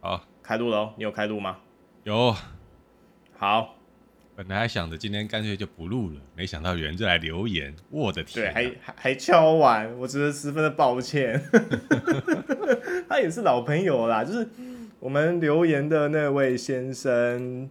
[0.00, 0.92] 好，开录喽！
[0.96, 1.58] 你有开录吗？
[2.04, 2.34] 有。
[3.36, 3.74] 好，
[4.36, 8.52] 本来还想着今天干脆就不录了，没想到有人就来留言，我的天、啊！
[8.52, 11.42] 对，还还还敲完，我觉得十分的抱歉。
[13.08, 14.48] 他也是老朋友啦，就是
[15.00, 17.68] 我们留言的那位先生。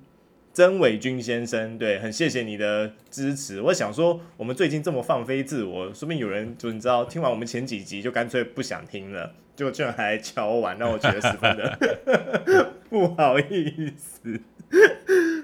[0.57, 3.61] 曾伟军先生，对，很谢谢你的支持。
[3.61, 14.41] 我想说，我们最近这么放飞自我，说不定有人就你知道，听完我们前几集就干脆不想听了，就居然还来敲碗，让我觉得十分的 不好意思。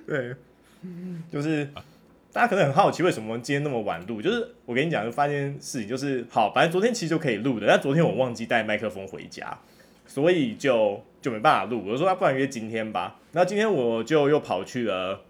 [0.07, 0.34] 对，
[1.32, 1.70] 就是
[2.32, 4.20] 大家可能很好奇，为什么今天那么晚录？
[4.20, 9.59] 就是我跟你讲，就发现事情就是好，反正昨天其实就可以录的，但昨天我忘记带麦克风回家，
[10.07, 11.05] 所以就。
[11.23, 13.20] 就没办法录，我说那不然约今天吧。
[13.32, 15.22] 那今天我就又跑去了，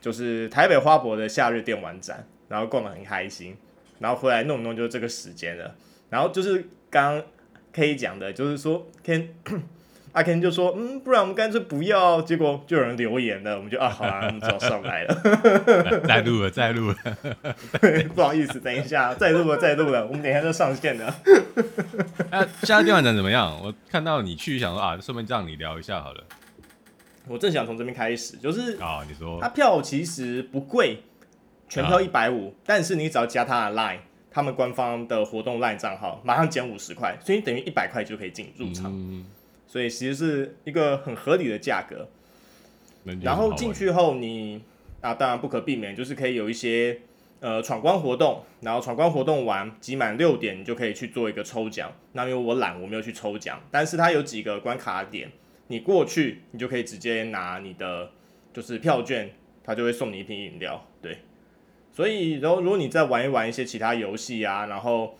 [0.00, 3.56] 就是台北花博的夏日电玩展，然后逛得很开心，
[3.98, 5.74] 然后回来弄弄就这个时间了。
[6.08, 7.22] 然后就是刚刚
[7.72, 9.34] K 讲的，就是说天
[10.16, 12.22] 阿 Ken 就说，嗯，不然我们干脆不要。
[12.22, 15.14] 结果就有人留言了，我们就啊，好啦，我们只好上来了。
[16.08, 16.96] 再录了，再录了。
[18.16, 21.04] 不好意思，等一下，再录了，再录了，我们等一下就上线了。
[22.30, 23.60] 啊，现在电玩展怎么样？
[23.62, 26.24] 我看到你去，想说啊，顺便让你聊一下好了。
[27.28, 31.02] 我正想从这边开始，就是啊，你说，他票其实不贵，
[31.68, 33.98] 全票一百五，但是你只要加他的 Line，
[34.30, 38.90] 他们官方的活动 Line 账号，马上减五十块，所以你等于一百块就可以进入场。
[38.90, 39.26] 嗯
[39.66, 42.08] 所以其实是一个很合理的价格，
[43.20, 44.62] 然后进去后你
[45.00, 47.00] 啊，当然不可避免就是可以有一些
[47.40, 51.92] 呃闯关活动，然后闯关活动完集满六点，你就可以去做一个抽奖。
[52.12, 55.30] 那因为我懒，我没有去抽奖，但是它有几个关卡点，
[55.66, 58.10] 你过去你就可以直接拿你的
[58.54, 59.30] 就是票券，
[59.64, 60.86] 它就会送你一瓶饮料。
[61.02, 61.18] 对，
[61.92, 65.18] 所以然后如果你再玩一玩一些其他游戏啊，然后。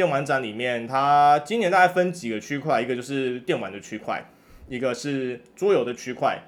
[0.00, 4.24] 电玩展里面，它今年大概分几个区块，一个就是电玩的区块，
[4.66, 6.40] 一个是桌游的区块，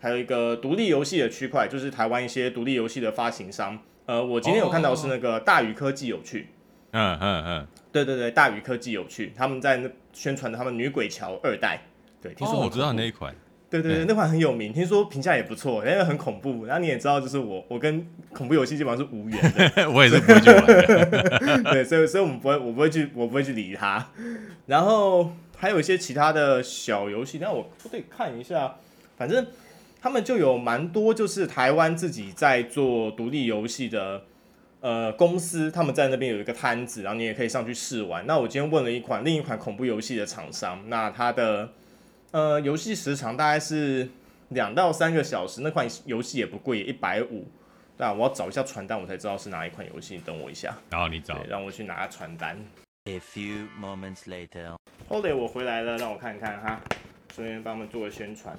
[0.00, 3.76] 还有一个独立游戏的区块，就是台湾一些独立游戏的发行商。
[4.06, 6.46] 呃，我今天有看到是那个大宇科技有趣，
[6.92, 9.82] 嗯嗯嗯，对对对，大宇科技有趣，他们在
[10.12, 11.80] 宣传他们女鬼桥二代，
[12.22, 13.34] 对，听说我知道那一款。
[13.72, 16.66] 对对对，那款很有名，听说评价也不错，因为很恐怖。
[16.66, 19.40] 然后你也知道，就是我我跟恐怖游戏基本上是无缘
[19.74, 21.62] 的， 我也是不会去玩的。
[21.72, 24.06] 对，所以所以我们不会，我不会去，我不会去理他。
[24.66, 28.74] 然后还有一些其他的小游戏，那我我得看一下。
[29.16, 29.46] 反正
[30.02, 34.24] 他们就有蛮多，就是台湾自己在做独立游戏的
[34.80, 38.26] 呃公司，他们在那边有一个摊子，然后你也可以上去试玩。
[38.26, 41.70] 那我今天问了一款另一款恐怖游戏的厂商，那它的。
[42.32, 44.08] 呃，游戏时长大概是
[44.48, 47.46] 两到三个小时，那款游戏也不贵，一百五。
[47.94, 50.16] 但我要找一下传单，我才知道是哪一款游戏。
[50.16, 50.74] 等我一下。
[50.88, 52.58] 然后你找，让我去拿传单。
[53.04, 54.74] A few moments later，
[55.08, 56.80] 后来我回来了，让我看看哈，
[57.34, 58.56] 顺便帮我们做个宣传。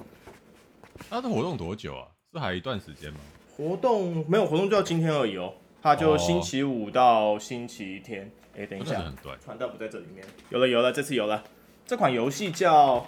[1.10, 2.08] 它的活动多久啊？
[2.32, 3.20] 是还有一段时间吗？
[3.58, 5.52] 活动没有活动，就要今天而已哦。
[5.82, 8.32] 它就星期五到星期天。
[8.56, 9.02] 哎、哦欸，等一下，
[9.44, 10.24] 传单不在这里面。
[10.50, 11.44] 有了有了，这次有了。
[11.88, 13.04] 这款游戏叫。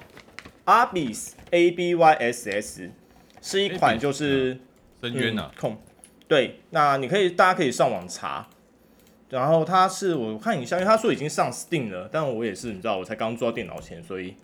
[0.66, 2.92] Abyss A B Y S S
[3.42, 4.60] 是一款就是
[5.02, 5.78] 深渊呐，控。
[6.28, 8.48] 对，那你可以大家可以上网查，
[9.30, 14.36] 然后它是我看一下，因为他说已经上 Steam 了，但我也是你知道，我才刚坐到电脑前，所以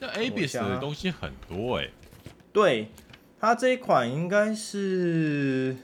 [0.00, 1.90] 那 Abyss 的东西很多哎、欸，
[2.52, 2.88] 对，
[3.38, 5.76] 它这一款应该是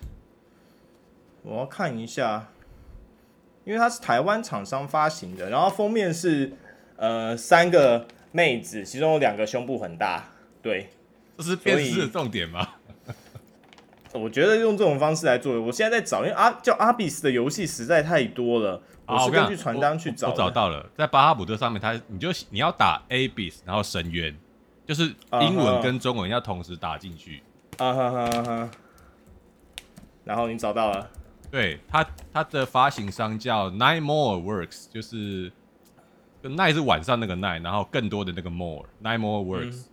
[1.43, 2.49] 我要看一下，
[3.65, 6.55] 因为它是台湾厂商发行的，然后封面是
[6.97, 8.09] 呃三个。
[8.33, 10.25] 妹子，其中有两个胸部很大，
[10.63, 10.89] 对，
[11.37, 12.69] 这是辨识的重点吗？
[14.13, 20.31] 我觉得用这种方式来做，我现在在找，因为阿叫阿比斯的游戏实在太多了，我是根据传单去找。
[20.31, 24.35] 我找到了，在巴哈姆特上面，它你就你要打 Abyss，然后深渊，
[24.87, 27.43] 就是英文跟中文要同时打进去。
[27.77, 28.71] 啊哈哈哈。
[30.25, 31.11] 然后你找到了？
[31.51, 35.53] 对，它它的发行商叫 Nine More Works，就是。
[36.43, 39.85] 奈是晚上那个 night，，然后更多的那个 more，nine more works，嗯。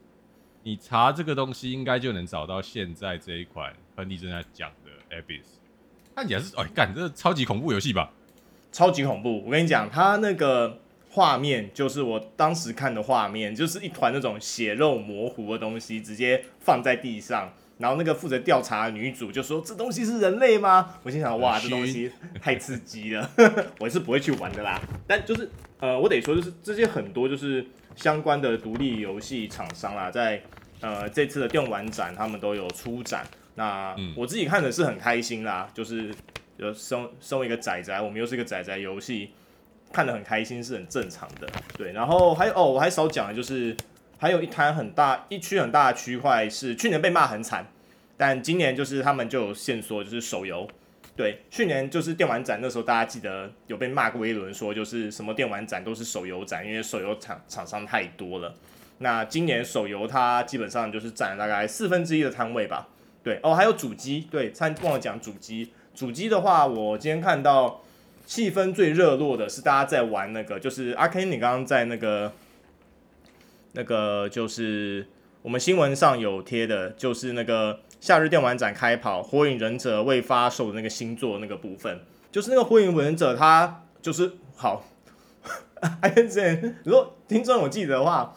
[0.64, 5.46] 你查这个东西应该就能找到现在这一款亨利正在讲的 Abyss。
[6.16, 8.12] 看起来是哎干，这是超级恐怖游戏吧？
[8.72, 9.44] 超级恐怖！
[9.46, 10.80] 我跟你讲，它那个
[11.12, 17.54] 画面就是我当时看的画面，就是一团那种血肉模糊的东西直接放在地上。
[17.78, 22.10] 然后那个负责调查的女主就说：“这东西是人类吗？”我心想：“哇，这东西
[22.42, 23.30] 太刺激了，
[23.80, 25.50] 我是不会去玩的啦。”但就是
[25.82, 27.66] 呃，我得说，就是这些很多就是
[27.98, 30.42] 相关的独立游戏厂商啦，在
[30.80, 33.26] 呃这次的电玩展，他们都有出展。
[33.56, 36.16] 那我自己看的是很开心啦，就是
[36.58, 39.32] 就身身为一个仔仔，我们又是一个仔仔游戏，
[39.92, 41.50] 看得很开心是很正常的。
[41.78, 43.76] 对，然后还有哦，我还少讲的就是。
[44.26, 47.64] 还有一摊很大一区很大的区块是去年被骂很惨，
[48.18, 50.68] 但今年就是他们就有线索，就是手游。
[51.16, 58.52] 对，去年就是电玩展那时候，大家记得有被骂过一轮，说就是什么电玩展都是手游展，因为手游厂厂商太多了。
[58.98, 62.88] 那今年手游它基本上就是占了大概四分之一的摊位吧。
[63.22, 65.72] 对哦，还有主机，对，参忘了讲主机。
[65.94, 67.84] 主机的话，我今天看到
[68.26, 72.34] 气氛最热络的是大家在玩那个，就是阿 Ken，你刚刚在那个
[73.76, 75.06] 那个就是
[75.44, 77.82] 我们新闻上有贴的，就是那个。
[78.02, 82.02] 夏日电玩展开跑，火影忍者未发售的那个新作那个部分，
[82.32, 84.86] 就是那个火影忍者，他就是好。
[85.82, 88.36] 阿 Ken，如果听众有记得的话，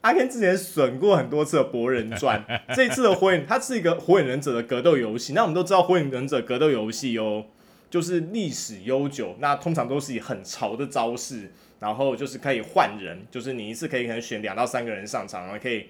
[0.00, 2.44] 阿 Ken 之前损过很多次的《博人传》，
[2.74, 5.32] 这一次的火影，它是一个火影忍者的格斗游戏。
[5.32, 7.44] 那我们都知道，火影忍者格斗游戏哦，
[7.90, 11.50] 就是历史悠久，那通常都是以很潮的招式，
[11.80, 15.86] 然后就是可以换人，就是你一次可以可能选两到三个人上场，然后可以。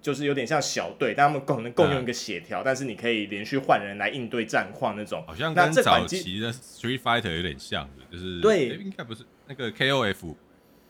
[0.00, 5.24] 就是有点像小队，但他们可能共用一个血条，嗯、但是你可以连续换人来应对战况那种。
[5.26, 10.36] 好像跟早期的 Street Fighter 有点像，就是对，应该不是那个 KOF，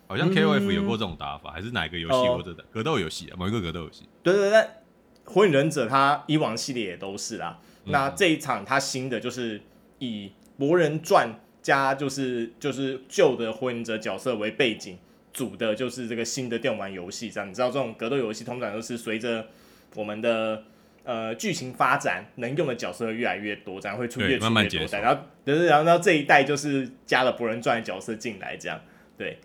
[0.07, 3.35] 好像 KOF 有过这种打法，嗯、还是哪一个游戏或者格斗游戏啊？
[3.39, 4.07] 某一个格斗游戏。
[4.23, 4.69] 对对对，
[5.25, 7.59] 火影忍者它以往系列也都是啦。
[7.87, 9.63] 嗯、那这一场它新的就是
[9.99, 14.99] 以博人传加就是就是旧的火影忍者角色为背景。
[15.31, 19.47] 组的就是这个新的电玩游戏，这样你知道这种格斗游戏通常都是随着
[19.95, 20.65] 我们的
[21.05, 28.81] 呃剧情发展，能用的角色越来越多，这样会出越出越多代，然后然后然后这一代就是加了博人传的角色进来，这样
[29.17, 29.39] 对。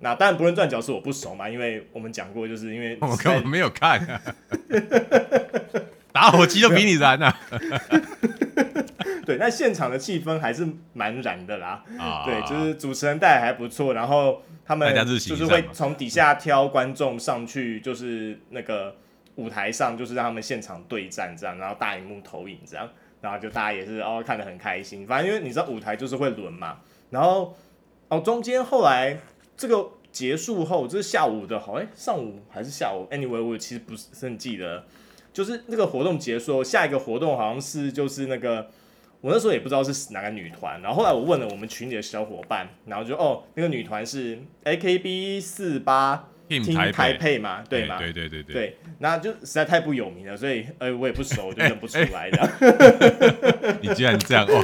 [0.00, 4.22] 那当然博人传角色我不熟嘛，因为我们讲过，就是因为 我根本没有看，啊，
[6.16, 7.38] 打火机都比你燃啊。
[9.26, 11.84] 对，那现场的气氛还是蛮燃的啦。
[11.98, 18.96] 啊，对，就是主持人带还不错，然后他们就是会 从底下挑观众上去，就是那个
[19.34, 22.88] 舞台上，就是让他们现场对战这样，然后大荧幕投影这样，
[23.20, 25.06] 然后就大家也是哦看得很开心。
[25.06, 26.78] 反正因为你知道舞台就是会轮嘛，
[27.10, 27.54] 然后
[28.08, 29.18] 哦中间后来
[29.54, 34.84] 这个结束后，这是下午的，好哎，上午还是下午？Anyway，我其实不是很记得，
[35.36, 38.70] 就是那个活动结束后，下一个活动好像是就是那个。
[39.22, 47.98] 我那时候也不知道是哪个女团，然后后来我问了我们群里的小伙伴，然后就哦，那个女团是 AKB 四八 Team 台配嘛，对吗？
[47.98, 53.78] 对对对对对，那就实在太不有名了，所以呃我也不熟，我就认不出来的。
[53.82, 54.62] 你居然这样哦？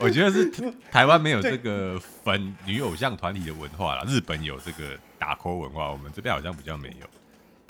[0.00, 0.50] 我觉得是
[0.90, 7.06] 台湾没有这个粉女偶像团体的文化啦，日本有这个打 call 文化，我们这边好像比较没有。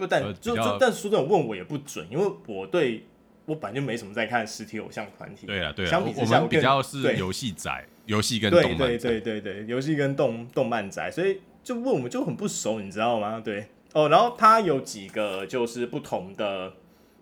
[0.00, 3.04] 不，但就就但说这种问我也不准，因为我对。
[3.46, 5.44] 我本来就没什么在看实体偶像团体。
[5.44, 5.88] 对啊，对啊。
[5.90, 8.78] 相比之下，我们比较是游戏宅，游戏跟动漫。
[8.78, 13.42] 对对对对对，游戏跟动动漫宅，所以就问我们就很不熟，你知道吗？
[13.44, 16.74] 对哦，然后他有几个就是不同的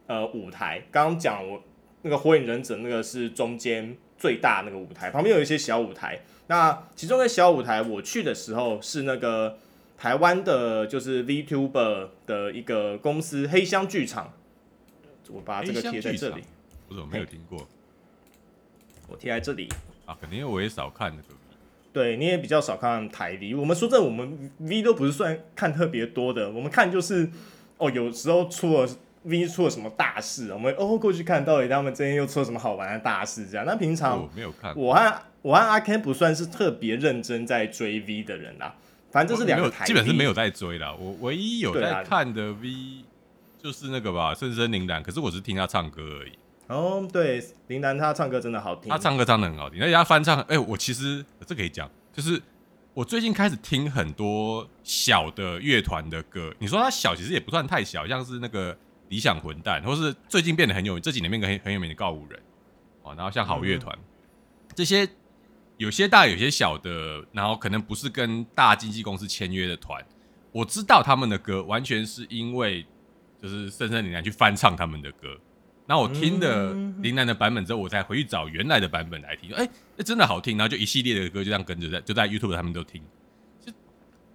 [0.06, 0.82] 呃舞台。
[0.90, 1.62] 刚刚讲我
[2.02, 6.20] 那个火影忍者那个是中间最大那个舞台，旁边有一些小舞台。
[6.48, 9.56] 那其中的小舞台，我去的时候是那个
[9.98, 14.32] 台湾的，就是 VTuber 的一个公司黑箱剧场。
[15.28, 16.44] 我把这个贴在这里，
[16.88, 17.68] 我怎么没有听过？
[19.08, 19.68] 我贴在这里
[20.06, 21.56] 啊，肯定我也少看那个 V。
[21.92, 23.54] 对，你也比较少看台 V。
[23.54, 26.50] 我们说真的，我们 V 都不是算看特别多的。
[26.50, 27.28] 我们看就是
[27.76, 28.88] 哦，有时候出了
[29.24, 33.66] V 出了什么大事，我们哦过去看到底他们今天又出了什么好玩的大事这样。
[33.66, 38.76] 那平常我没有看，我和我和阿 Ken 不算是特别认真在追 V 的人啦。
[39.10, 40.94] 反正这是两个台基本是没有在追的。
[40.96, 43.04] 我唯一有在看的 V。
[43.60, 45.02] 就是那个吧，深深林兰。
[45.02, 46.32] 可是我只是听他唱歌而已。
[46.68, 48.88] 哦，对，林兰他唱歌真的好听。
[48.88, 50.40] 他唱歌唱的很好听，而且他翻唱。
[50.42, 52.40] 哎、欸，我其实这可以讲，就是
[52.94, 56.54] 我最近开始听很多小的乐团的歌。
[56.60, 58.74] 你说他小，其实也不算太小，像是那个
[59.08, 62.40] 理想混蛋，或是最近变得很有名，这几年变得很很有名的告五人。
[63.02, 64.04] 哦，然后像好乐团、嗯、
[64.72, 65.04] 这些，
[65.78, 70.04] 有些大，有些小的，然后可能不是跟大经纪公司签约的团。
[70.52, 72.84] 我知道他们的歌，完全是因为。
[73.40, 75.38] 就是深深铃兰去翻唱他们的歌，
[75.86, 83.00] 那我听了林楠的版本之后，我再回去找原来的版本来听，哎、欸，那真的好听，然后就一系列的歌就这样跟着在就在 YouTube 他们都听，
[83.64, 83.72] 就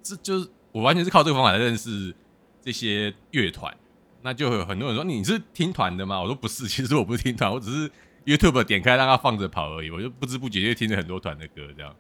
[0.02, 2.16] 这就是我完全是靠这个方法来认识
[2.62, 3.76] 这些乐团，
[4.22, 6.22] 那就会有很多人说，你是听团的吗？
[6.22, 7.92] 我说不是，其实我不是听团，我只是
[8.26, 11.94] YouTube 点开让它放着跑而已，我就不知不觉就听着很多团的歌这样，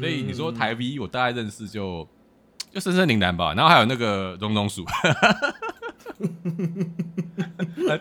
[0.00, 2.06] 所以你说台 V 我大概认识就
[2.70, 4.84] 就深深林南吧，然后还有那个荣荣鼠。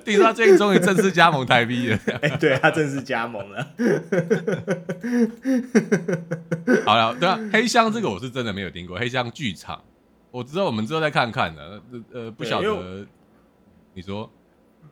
[0.03, 3.65] 听说他最近终于正式加盟台 V 了， 哎、欸，对他正式加盟了。
[6.85, 9.81] 好了，对啊，黑箱这个我是真的没有听过，黑箱剧场
[10.31, 11.81] 我知道，我们之后再看看的。
[12.13, 13.07] 呃，不晓得，
[13.93, 14.29] 你说，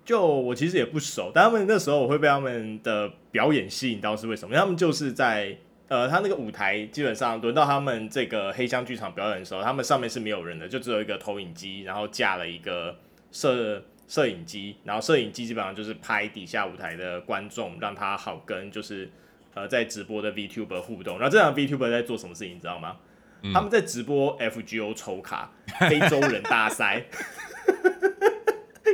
[0.07, 4.55] 就我其实也不熟，但他们那时候我会被他们的表演吸引到，是为什么？
[4.55, 5.57] 因为他们就是在
[5.89, 12.97] 呃，他那个舞台基本上轮到他们这个黑箱剧场表演的时候，他们上面是没有人的，就只有一个投影机，然后架了一个
[13.31, 19.11] 摄摄影机，然后摄影机基本上就是拍底下舞台的观众，让他好跟就是。
[19.53, 22.97] 呃，在直播的 VTuber 互动，然后这两个 VTuber 在做什么事情，你知道吗？
[23.41, 25.51] 嗯、他们在直播 FGO 抽卡，
[25.89, 27.03] 非洲人大赛，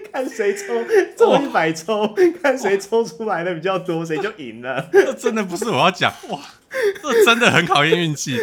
[0.12, 0.84] 看谁抽
[1.18, 4.88] 抽一百抽，哦、 看谁抽出来的比较多，谁就赢了。
[4.92, 6.40] 这真的不是我要讲哇，
[7.02, 8.38] 这真的很考验运气。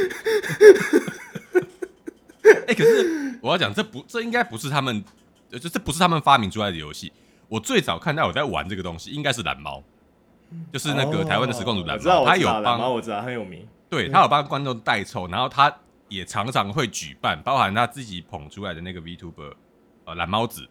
[2.45, 5.04] 哎、欸，可是我要讲，这不，这应该不是他们，
[5.50, 7.12] 就这不是他们发明出来的游戏。
[7.49, 9.83] 我最早看到我在玩这个东西，应该是蓝猫。
[10.73, 13.66] 就是那个台湾的实况主蓝猫，他有帮，我知道很有名。
[13.88, 15.73] 对，他有帮观众代抽，然后他
[16.09, 19.52] 也常常会举办，包含他自己捧出来的那个 VTuber，
[20.07, 20.66] 呃，蓝猫子，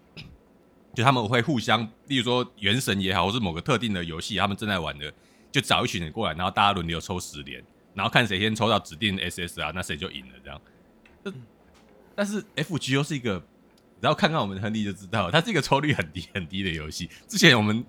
[0.99, 5.09] 就他们会互相，例如说《原神》也好，或是某个特定的游戏，他们正在玩的，
[5.49, 7.63] 就找一群人过来，然后大家轮流抽十连，
[7.93, 10.61] 然后看谁先抽到指定的 SSR，，那谁就赢了这样。
[12.13, 13.41] 但是 FGO 是一个，
[14.01, 17.09] 然后看看我们的亨利就知道，它是一个抽率很低很低的游戏。
[17.27, 17.85] 之前我们。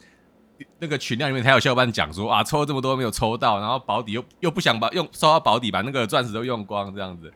[0.79, 7.33] 那个群量里面还有小伙伴讲说啊，抽了这么多没有抽到，然后保底又又不想把用收到保底，把那个钻石都用光这样子。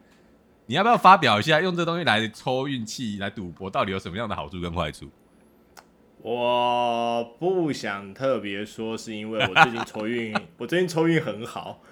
[0.66, 5.08] 你要不要发表一下，用这东西来抽运气来赌博，到底有什么样的好处跟坏处？
[6.24, 11.82] 我不想特别说，是因为我最近抽运， 我最近抽运很好。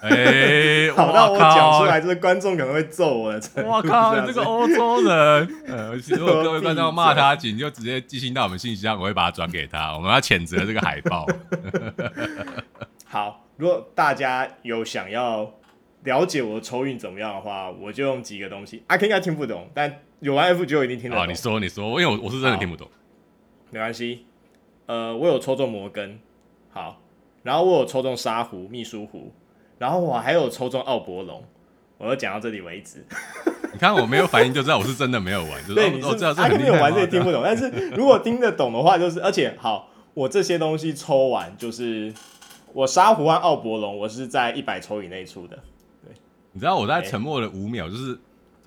[0.00, 3.40] 哎、欸， 好，那我讲出来，就是观众可能会揍我的。
[3.64, 5.48] 我靠，你这个欧洲人！
[5.66, 9.92] 呃，如果各位观众骂他，请就直接寄信到我们信箱，我会把它转给他。
[9.96, 11.26] 我们要谴责这个海报。
[13.06, 15.52] 好，如果大家有想要
[16.04, 18.84] 了解我的抽运怎么样的话，我就用几个东西。
[18.86, 21.26] 阿 Ken 应该听不懂，但有玩 F 就一定听得懂。
[21.26, 22.88] 你说，你说，因为我我是真的听不懂。
[23.70, 24.26] 没关系，
[24.86, 26.18] 呃，我有抽中摩根，
[26.70, 27.00] 好，
[27.42, 29.32] 然后我有抽中沙狐、秘书狐。
[29.78, 31.42] 然后我还有抽中奥博龙，
[31.96, 33.02] 我就讲到这里为止。
[33.72, 35.52] 你看我没有反应就知道我是真的没有玩。
[35.62, 37.40] 就是、对，你是他肯定有玩，这也听不懂。
[37.42, 42.12] 但是如果听得懂的话，就是而且好，我这些东西抽完就是
[42.74, 45.56] 我沙狐和奥博龙，我是在一百抽以内出的。
[46.04, 46.14] 对，
[46.52, 48.18] 你知道我在沉默了五秒，就是、欸、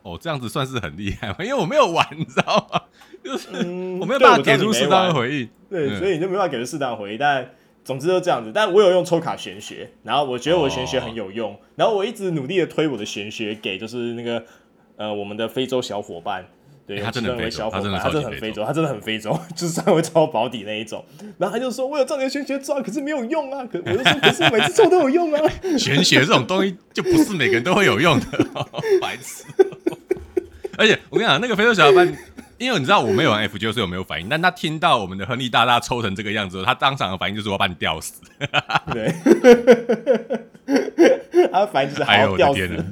[0.01, 1.35] 哦这样子算是很厉害吗？
[1.41, 2.81] 因为我没有玩，你知道吗？
[3.23, 5.49] 就是、嗯、我没有办法给出适当的回应。
[5.69, 7.49] 对，嗯、所以你就没办法给出适当的回应，但。
[7.85, 11.59] 总之就这样子，但我有用抽卡玄学，然后我觉得我的玄学很有用，oh.
[11.75, 14.41] 然后我一直努力的推我的玄学给就是那个
[14.95, 16.45] 呃我们的非洲小伙伴，
[16.87, 21.03] 对，欸、他真的非洲，他真的他真的很非洲，他真的很非洲， 就是他会抽保底那一种，
[21.37, 25.41] 然后他就说我有照你的玄学抓，可是没有用啊，可 我就说可是每次抽都有用啊，
[25.77, 28.25] 玄学这种东西就不是每个人都会有用的，
[29.01, 29.43] 白痴，
[30.77, 32.17] 而且我跟你讲那个非洲小伙伴。
[32.63, 34.29] 因为你知道我没有玩 F 九，所以我没有反应。
[34.29, 38.21] 但他听到我们的亨利大大抽成这个样子，他当场的反应就是我要把你吊死。
[38.91, 39.13] 对，
[41.51, 42.85] 他反应就是好要吊死。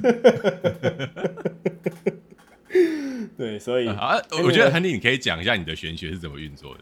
[3.36, 6.80] 对，所以啊，我觉得亨利你可以讲一下你的玄学是怎么运作的。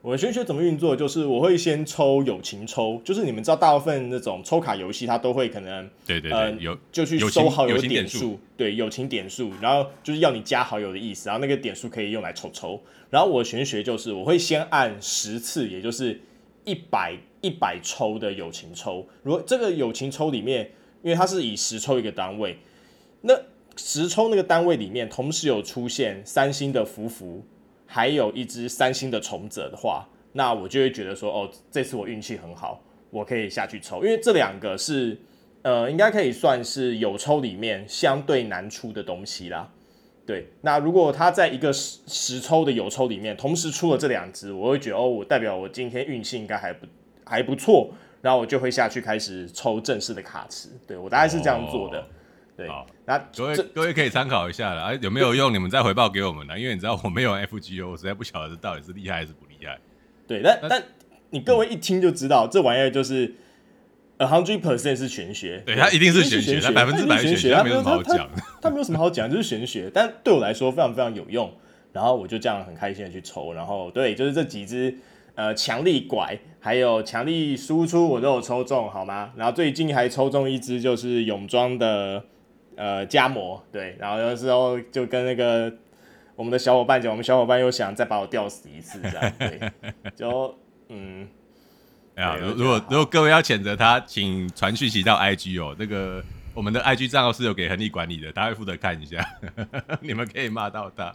[0.00, 0.94] 我的玄学怎么运作？
[0.94, 12.80] 就是我会先抽友情抽，就是你们知道，大部分那种抽卡游戏，它都会可能对对对，呃、有就去收好友点数，对友情点数，然后就是要你加好友的意思，然后那个点数可以用来抽抽。
[13.10, 16.20] 然后我玄学就是我会先按十次，也就是
[16.64, 19.04] 一百一百抽的友情抽。
[19.24, 20.70] 如果这个友情抽里面，
[21.02, 22.56] 因为它是以十抽一个单位，
[23.22, 23.34] 那
[23.76, 27.44] 十抽那个单位里面同时有出现三星的福福。
[27.90, 35.18] 还有一只三星的重者的话，那我就会觉得说，哦，这次我运气很好，我可以下去抽，因为这两个是，
[35.62, 39.72] 呃，应该可以算是有抽里面相对难出的东西啦。
[40.26, 46.86] 对，那如果他在一个十十抽的有抽里面同时出了这两只，我会觉得，哦，我代表我今天运气应该还不
[47.24, 47.90] 还不错，
[48.20, 50.68] 然后我就会下去开始抽正式的卡池。
[50.86, 52.06] 对，我大概是这样做的。
[52.58, 55.54] 对，好那各位各位可以参考一下了啊，有没有用？
[55.54, 56.58] 你们再回报给我们呢？
[56.58, 59.78] 因为你知道我没有 FGO，我实在不晓得这到底是厉害还是不厉害。
[60.26, 60.82] 对，但但
[61.30, 63.32] 你各位一听就知道，嗯、这玩意儿就是
[64.16, 65.62] 呃，hundred percent 是玄学。
[65.64, 68.28] 对，它一定是玄学，它百分之百玄学，它没有什么好讲。
[68.60, 69.88] 它没有什么好讲，就是玄学。
[69.94, 71.48] 但对我来说非常非常有用，
[71.92, 74.92] 然后我就这样很开心的去抽，然后对，就是这几只
[75.36, 79.30] 呃强力拐，还有强力输出我都有抽中，好吗？
[79.36, 82.24] 然后最近还抽中一只就是泳装的。
[82.78, 85.72] 呃，加模对，然后有时候就跟那个
[86.36, 89.60] 我们的小伙伴讲，我们小伙伴又想再把我吊死一次，这样对，
[90.14, 90.56] 就
[90.88, 91.28] 嗯，
[92.14, 96.22] 哎呀，如如果如果各位要谴责他，请传讯息到 IG 哦，那个
[96.54, 99.28] 我们的 IG 账号是有给恒力管理的，他会负责看一下，
[100.00, 101.12] 你们可以骂到他。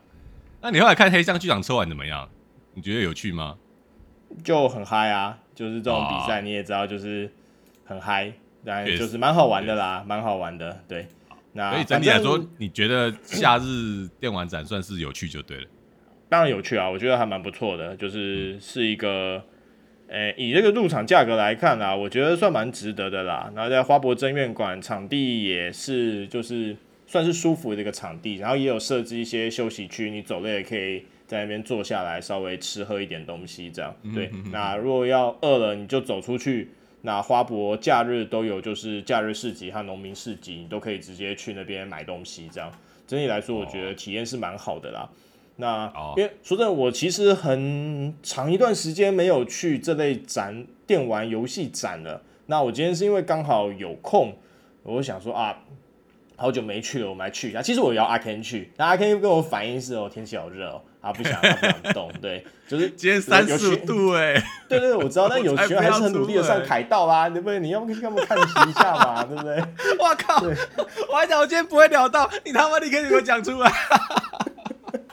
[0.61, 2.29] 那你后来看黑象剧场抽完怎么样？
[2.73, 3.55] 你觉得有趣吗？
[4.43, 7.31] 就很嗨啊，就是这种比赛你也知道，就是
[7.85, 8.33] 很嗨，
[8.65, 10.79] 当然就是蛮好玩的啦，蛮好玩的。
[10.87, 11.07] 对，
[11.53, 15.63] 那所以整体来说，你觉得夏日电玩展算是有趣就对了。
[16.29, 19.43] 当然有趣啊，我觉得还蛮不错的，就是是一个。
[20.09, 23.51] 诶、欸，以这个入场价格来看啊，我觉得算蛮值得的啦。
[23.55, 26.75] 然后在花博真院馆场地也是，就是
[27.07, 33.95] 算是舒服的一个场地，然后也有设置一些休息区，你走了也可以在那边坐下来稍微吃喝一点东西，这样。
[34.13, 36.69] 对，那如果要饿了，你就走出去。
[37.05, 42.71] 那花博假日都有，就是假日市集和农民市集，你都可以直接去那边买东西，这样。
[43.05, 45.09] 整体来说，我觉得体验是蛮好的啦。
[45.57, 52.21] 那因为说真的，我其实很长一段时间没有去这类展电玩游戏展了。
[52.45, 54.33] 那我今天是因为刚好有空，
[54.83, 55.61] 我想说啊，
[56.37, 57.61] 好久没去了，我们来去一下。
[57.61, 67.59] 其实我要阿 Ken 去，那阿 Ken 跟我反映是哦，天气好热哦，他不想他不想动， 对，就是今天三十度 哎，对，对对，我知道， 但有群还是很努力的上凯道啦，对不对？
[67.59, 69.61] 你要不要跟他们看齐一下嘛，对不对？
[69.99, 70.41] 我靠，
[71.11, 73.71] 我还讲我今天不会聊到，你他妈你可以给我讲出来。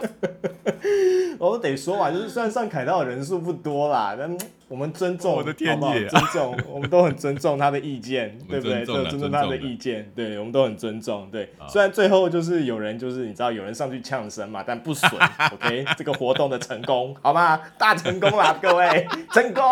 [1.39, 4.37] 我得说嘛，就是虽然上凯道的人数不多啦，但
[4.69, 8.85] 我们尊重，我的天爷、啊，尊重， 我们都很尊重他的意见，对不对？
[8.85, 11.29] 都尊重他的意见，对，我们都很尊重。
[11.31, 15.11] 对，虽然最后就是有人就是你知道有人上去呛声嘛，但不损。
[15.53, 17.61] OK， 这个活动的成功，好吗？
[17.79, 19.63] 大成功啦，各位，成功。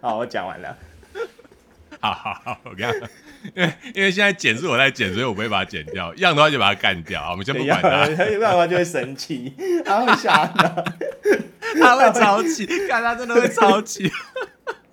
[0.00, 0.76] 好，我讲完了。
[2.00, 3.08] 好好好，我跟你讲。
[3.54, 6.14] 因为因为现在剪是我在剪，所以我不会把它剪掉。
[6.14, 7.30] 一样的话就把它干掉。
[7.30, 10.84] 我们先不管它，要不然的话就会生气， 他会吓到，
[11.78, 14.10] 他会超气，看他真的会超气。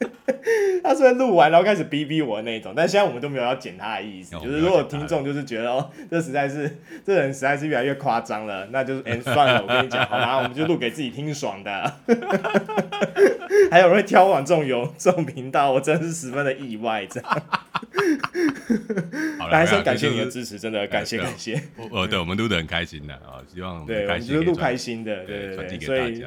[0.84, 4.36] 他虽然录完然后开始逼逼我的那种，但现在我们都没有要剪他的意思。
[4.40, 10.38] 就是如果听众就是觉得哦，这实在是 这人实在是越来越夸张了，那就是哎、 欸、算了，我跟你讲，好吗？
[10.38, 11.94] 我们就录给自己听爽的。
[13.70, 17.44] 还有人会挑往这种有这种频道，我真的是十分的意外，这样。
[19.50, 21.62] 还是感谢你的支持，真的感谢感谢。
[21.92, 26.24] 呃，对，我们录的很开心的啊，希望对，我们就是录开心的，对对对，所以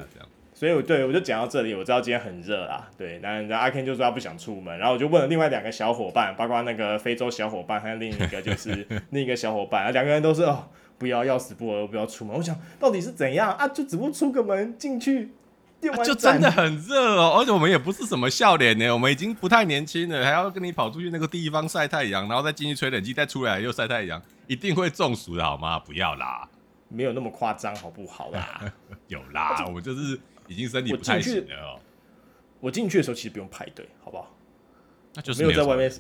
[0.65, 12.35] 所以我对我就讲到这里，我知道今天很热啦，对，然后阿 Ken 就说他不想出门，然后我就问了另外两个小伙伴，包括那个非洲小伙伴，还有另一个就是 另一个小伙伴，两个人都是哦，不要要死不活不要出门。
[12.35, 13.69] 我想到底是怎样啊？
[13.69, 15.33] 就只不过出个门进去。
[15.93, 25.79] 啊、就真的很热哦，而且我们也不是什么笑脸呢，我们已经不太年轻了，还要跟你跑出去那个地方晒太阳，然后再进去吹冷气，再出来又晒太阳，一定会中暑的好吗？
[25.79, 26.49] 不要啦，
[26.89, 28.63] 没有那么夸张，好不好啦？
[29.09, 31.81] 有啦，我就是已经身体不太行了哦。
[32.61, 34.35] 我进去的时候其实不用排队，好不好？
[35.15, 35.93] 那就是没有，在外面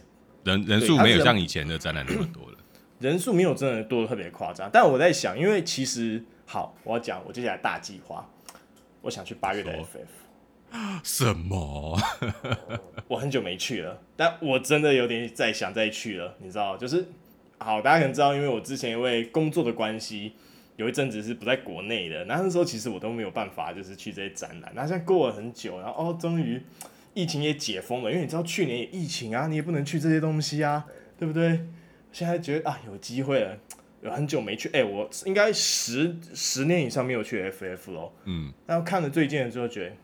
[0.44, 2.58] 人人数没有像以前的展览那么多了，
[3.00, 4.68] 人数没有真的多的特别夸张。
[4.72, 8.28] 但我在想，因为其实好，我要讲我接下来大计划。
[9.02, 12.00] 我想去八月的 FF， 什么？
[13.06, 16.34] 我很久没去了，但我真的有点再想再去了。
[16.38, 17.06] 你知道，就是
[17.58, 20.32] 好，大家可能知道，因为我之前因为工作的关系，
[20.76, 22.24] 有一阵子是不在国内的。
[22.24, 24.72] 那那时候其实我都没有办法，就是去这些展览。
[24.74, 26.62] 那现在过了很久，然后哦，终于
[27.14, 28.10] 疫情也解封了。
[28.10, 30.84] 因为你知道去年也疫情啊，你也不能去这些东西啊，
[31.18, 31.66] 对不对？
[32.12, 33.58] 现在觉得啊，有机会了。
[34.02, 38.12] 有很久没去，哎、欸，我应该十十年以上没有去 FF 咯。
[38.24, 39.96] 嗯，然后看了最近的之后，觉得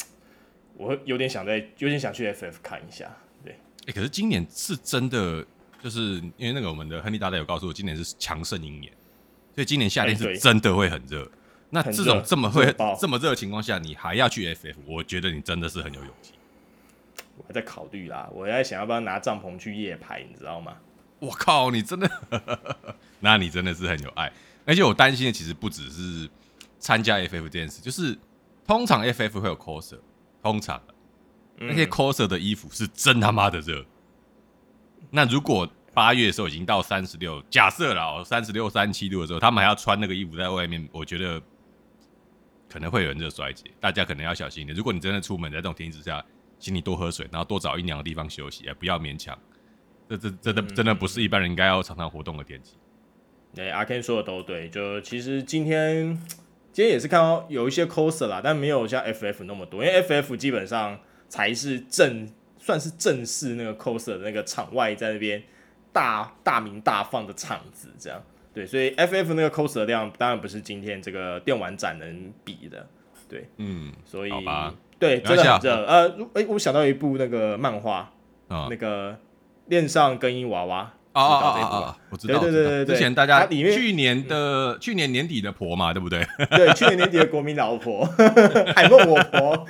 [0.78, 3.14] 我有点想在，有点想去 FF 看一下。
[3.44, 5.44] 对，哎、欸，可是今年是真的，
[5.82, 8.90] 就是因为那个我们的亨利大大有告诉我，今年是强盛一年，
[9.54, 11.22] 所以今年夏天是真的会很热。
[11.24, 11.30] 欸、
[11.70, 16.32] 那这种这么会这么热的情况下，你还要去 FF，我觉得你真的是很有勇气。
[17.36, 20.76] 我还在考虑啦，我在想要不要拿帐篷去夜排，你知道吗？
[21.20, 22.10] 我靠，你真的，
[23.20, 24.32] 那你真的是很有爱。
[24.66, 26.28] 而且我担心的其实不只是
[26.78, 28.18] 参加 FF 这件事，就是
[28.66, 29.98] 通常 FF 会有 coser，
[30.42, 30.80] 通常
[31.58, 33.84] 那些 coser 的衣服是真他妈的热。
[35.10, 35.68] 那如果
[36.00, 41.38] 八月的时候已经到三十六，假设了，三十六、三十七度的时候，他们还要穿那个衣服在外面，我觉得
[42.70, 44.74] 可能会有人热衰竭，大家可能要小心一点。
[44.74, 46.24] 如果你真的出门在这种天气之下，
[46.58, 49.38] 请你多喝水，然后多找阴凉的地方休息，也不要勉强。
[50.08, 52.78] 这这真的真的不是一般人应该要常常活动的天气。
[53.54, 54.70] 对、阿 Ken 说的都对。
[54.70, 56.18] 就其实今天
[56.72, 65.42] 今天也是看到有一些 coser 啦，但没有像 FF 那么多，因为 FF 基本上才是正算是正式那个 coser 的那个场外在那边
[65.92, 68.22] 大大名大放的场子，这样
[68.52, 68.66] 对。
[68.66, 72.86] 所以 FF 那个 coser 量当然不是今天这个电玩展能比的。
[73.28, 74.30] 对，嗯，所以
[74.98, 75.84] 对，真的很热。
[75.84, 78.12] 呃，哎、欸，我想到一部那个漫画，
[78.48, 79.16] 哦、那个。
[79.66, 86.24] 恋上更衣娃娃，哦哦哦哦，我知道，对对对对，之前大家去年的去年年底的婆嘛，对不对？
[86.50, 88.04] 对，去年年底的国民老婆，
[88.76, 89.66] 还问我婆，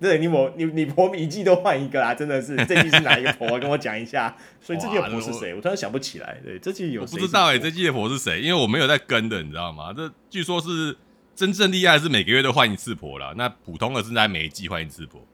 [0.00, 3.58] 对你我你你婆一季都换一个啦，真的是这季是哪一个婆？
[3.60, 4.36] 跟我讲一下。
[4.60, 5.54] 所以这季的婆是谁？
[5.54, 6.36] 我突然想不起来。
[6.44, 8.40] 对，这季有我不知道哎，这季的婆是谁？
[8.40, 9.92] 因为我没有在跟的，你知道吗？
[9.96, 10.96] 这据说是
[11.36, 15.24] 真正厉害是每个月都换一次婆了，那普通的是在每一季换一次婆。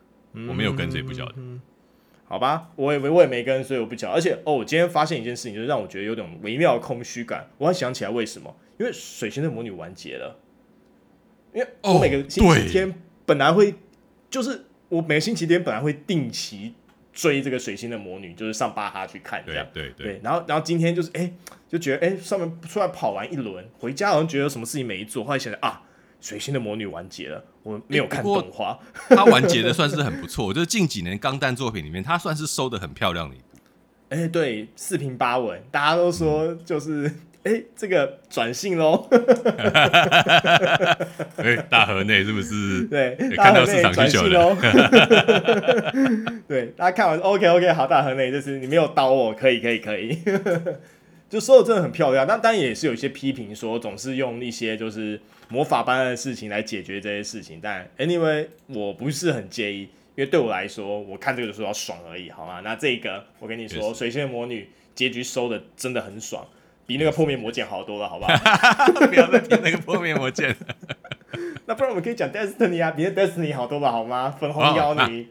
[0.47, 1.35] 我没有跟，所以不晓得。
[2.29, 4.14] 好吧，我也没我也没跟，所以我不晓得。
[4.14, 7.49] 而且哦，我今天发现一件事情，就是让我觉得有点微妙的空虚感。
[7.57, 8.55] 我还想起来为什么？
[8.79, 10.38] 因为《水星的魔女》完结了。
[11.55, 13.75] 因为我每个星期天本来会，
[14.29, 16.75] 就是我每个星期天本来会定期
[17.14, 19.67] 追这个《水星的魔女》，就是上巴哈去看这样。
[19.73, 20.21] 对对，对，对。
[20.23, 21.33] 然后然后今天就是哎，
[21.67, 25.83] 就觉得哎，上面出来跑完一轮，回家好像觉得有什么事情没做，后来想想啊。
[26.21, 28.79] 水星的魔女完结了，我没有看动画。
[29.11, 33.45] 它完结的算是很不错，就是近几年钢弹作品里面，它算是收的很漂亮的一部。
[34.11, 37.07] 哎、欸，对，四平八稳，大家都说就是，
[37.45, 39.07] 哎、嗯欸，这个转性喽。
[41.37, 42.85] 哎、欸，大河内是不是？
[42.91, 44.57] 对，欸、看到市场需求了。
[46.49, 50.19] 对，大家看完，OK OK，好，大河内，就是你没有刀哦，可以可以可以。
[51.29, 57.61] 就说的真的很漂亮，但当然也是有一些批评，说总是用一些就是魔法般的事情来解决这些事情。
[57.62, 62.61] 但 anyway，我不是很介意，因为对我来说，我看这个的时候要爽而已，好吗？
[62.64, 66.47] 那这个我跟你说，水仙魔女结局收的真的很爽，
[66.87, 68.33] 比那个破灭魔剑好多了，好不好？
[69.07, 70.57] 不要再提那个破灭魔剑。
[71.67, 74.31] 那不然我们可以讲 Destiny 啊，比那 Destiny 好多吧，好吗？
[74.31, 75.29] 粉红妖女。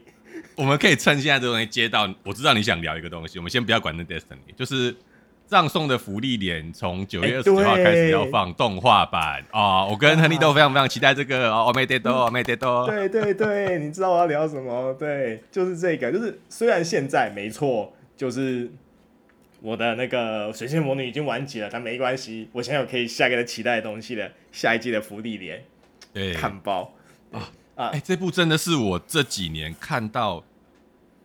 [0.54, 4.94] 我们可以趁现在这东西接到，我知道你想聊一个东西，我们先不要管那 Destiny，就是。
[5.48, 9.88] 葬送的福利脸从九月二十九号开始要放动画版啊、欸哦！
[9.90, 12.86] 我跟亨利都非常非常期待这个哦，没得多， 没得多。
[12.86, 14.92] 对对对，你知道我要聊什么？
[14.98, 18.70] 对，就是这个，就是虽然现在没错，就是
[19.62, 25.64] 我的那个水星魔女已经完结了，但没关系，我现在有可以下一个期待的东西了，下一季的福利脸，
[26.12, 26.92] 对，看包
[27.32, 27.86] 啊啊！
[27.86, 30.44] 哎、欸，这部真的是我这几年看到，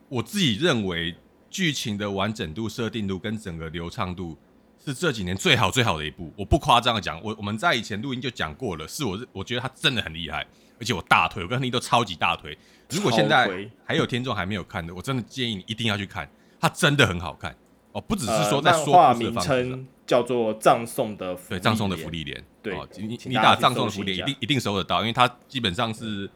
[0.08, 1.14] 我自己认为。
[1.54, 4.36] 剧情的完整度、设定度跟整个流畅度
[4.84, 6.34] 是这几年最好最好的一部。
[6.36, 10.44] 我不夸张的讲，我我们在以前录音就讲过了，是我我觉得他真的很厉害，
[10.80, 12.58] 而且我大推，我跟亨利都超级大推。
[12.90, 13.48] 如果现在
[13.86, 16.28] 还有听众还没有看的，我真的建议你一定要去看，
[16.60, 17.56] 它真的很好看
[17.92, 18.02] 哦。
[18.02, 26.28] 不只是说在说话名称叫做《葬送的对葬送的福利莲》，对，你你打《葬送的福利莲》一定一定收得到，因为它基本上是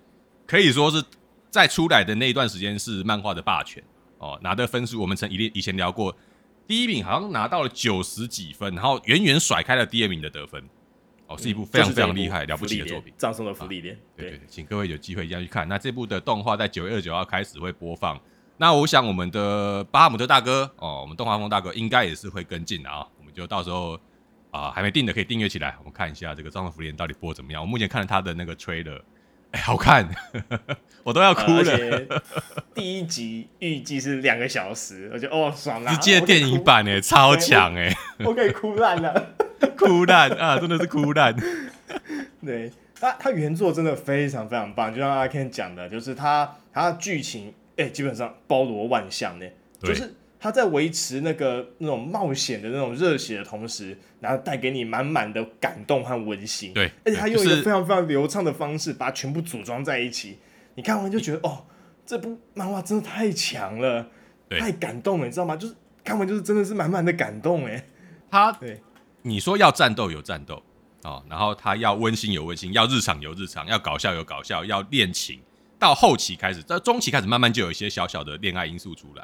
[0.46, 1.04] 可以说是
[1.50, 3.84] 在出来的那一段时间是漫画的霸权。
[4.20, 6.16] 哦，拿的分数我们曾以以前聊过，
[6.68, 10.64] 第一名好像拿到了九十几分，然后远远甩开了第二名的得分。
[11.28, 13.94] 哦，是一部非常非常厉害、了不起的作品，《葬送的福利莲》。
[14.16, 15.68] 对对，请各位有机会一定要去看。
[15.68, 18.18] 那这部的动画在九月二十九号开始会播放。
[18.56, 23.06] 那我想我们的巴哈姆特大哥哦，我们动画风大哥应该也是会跟进的啊。
[23.20, 24.00] 我们就到时候
[24.52, 27.62] 啊，还没定的可以订阅起来，我们看一下这个《葬送福利莲》到底播怎么样。
[27.62, 29.02] 我目前看了他的那个 trailer。
[29.52, 30.10] 哎，好看，
[31.04, 32.22] 我都要哭了。
[32.74, 35.94] 第一集预计是两个小时，我觉得哦，爽啊！
[35.94, 37.94] 直接电影版哎，超强哎，
[38.26, 39.36] 我可以哭烂了，
[39.78, 41.36] 哭烂啊，真的是哭烂。
[42.46, 49.46] 对，他他原作真的非常非常棒，就像阿 Ken 讲的，就是他他剧情哎，基本上包罗万象呢，
[49.82, 50.14] 就是。
[50.40, 56.74] 他在维持那个那种冒险的那种热血的同时，然后带给你满满的感动和温馨。
[56.74, 60.38] 对，而且他用一个非常非常流畅的方式把它全部组装在一起。
[60.76, 61.66] 你看完就觉得哦，
[62.06, 64.08] 这部漫画真的太强了，
[64.50, 65.56] 太感动了，你知道吗？
[65.56, 65.74] 就是
[66.04, 67.84] 看完就是真的是满满的感动哎。
[68.30, 68.80] 他对
[69.24, 70.62] 你说要战斗有战斗
[71.04, 75.40] 哦，然后他要温馨有温馨，要日常有日常，要搞笑有搞笑，要恋情。
[75.80, 79.24] 到后期开始，到中期开始，慢慢就有一些小小的恋爱因素出来。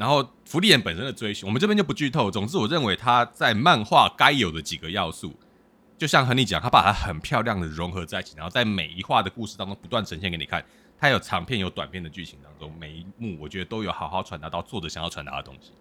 [0.00, 2.30] 然后福利眼本身的追寻，我们这边就不剧透。
[2.30, 5.34] 总之，我认为他在漫画该有的几个要素，
[5.98, 10.64] 就像和你讲，他把它很漂亮的融合在一起，然后在每一话的故事当中不断呈现给你看。
[10.98, 15.72] 它有长片有短片的剧情当中，每一幕我觉得都有好好传达到作者想要传达的东西。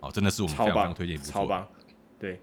[0.00, 1.68] 哦，真的是我们非常非常推荐一部超棒，
[2.18, 2.40] 对，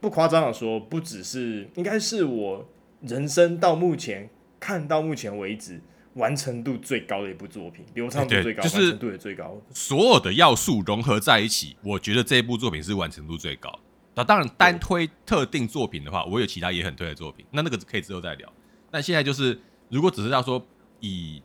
[0.00, 2.66] 不夸张的说，不只是，应该是我
[3.02, 5.80] 人生到目前看到目前为止。
[6.14, 9.60] 完成度最高的一部作品，流畅度最高，完成度也最高。
[9.72, 13.78] 所有的要素融合在一起，我觉得这一部作品是完成度最高。
[14.14, 18.52] 那当然，单推特定作品的话，我有其他也很推的作品，那那个可以之后再聊。
[18.90, 20.64] 但现在就是，如果只是要说
[21.00, 21.42] 以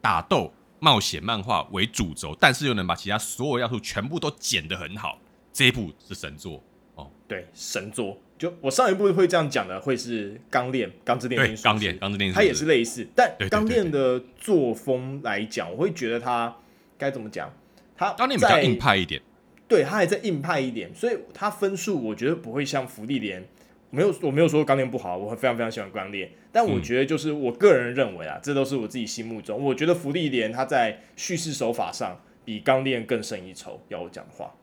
[0.00, 5.18] 打斗、冒险漫画为主轴，但是又能把其他所有要素全部都剪得很好，
[5.52, 6.62] 这一部是神作
[6.94, 7.10] 哦。
[7.26, 8.16] 对，神作。
[8.38, 16.54] 就我上一部会这样讲的，会是《钢炼》《钢之炼金术师》，钢炼，钢之炼金术，它也是类似，但《钢炼》的作风来讲，我会觉得它
[16.98, 17.52] 该怎么讲？
[17.96, 19.20] 它钢炼比较硬派一点。
[19.68, 23.44] 对他还在硬派一点，所以它分数我觉得不会像芙莉莲，
[23.90, 34.54] 没有我没有说钢炼不好，我非常非常喜欢钢炼，但我觉得就是我个人认为啊，这都是我自己心目中，我觉得芙莉莲他在叙事手法上比钢炼更胜一筹，要我讲的话。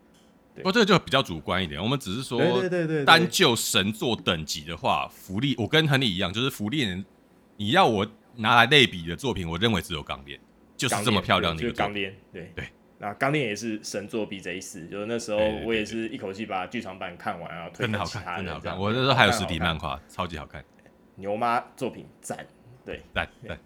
[0.57, 7.03] 不过这个就比较主观一点，我们只是说，对对对，单就神作等级的话，福利我跟亨利一样，就是福利人，
[7.57, 10.39] 你要我拿来类比的作品，我认为只有钢炼，
[10.77, 12.65] 就是这么漂亮的一个钢炼，对对。
[12.99, 18.79] 那钢炼也是神作 BJ 四，就是那时候我也是一口气把剧场版看完啊，真的好看，真的好看。
[18.79, 20.63] 我那时候还有实体漫画，超级好看。
[21.15, 22.47] 牛妈作品赞，
[22.85, 23.59] 对赞赞。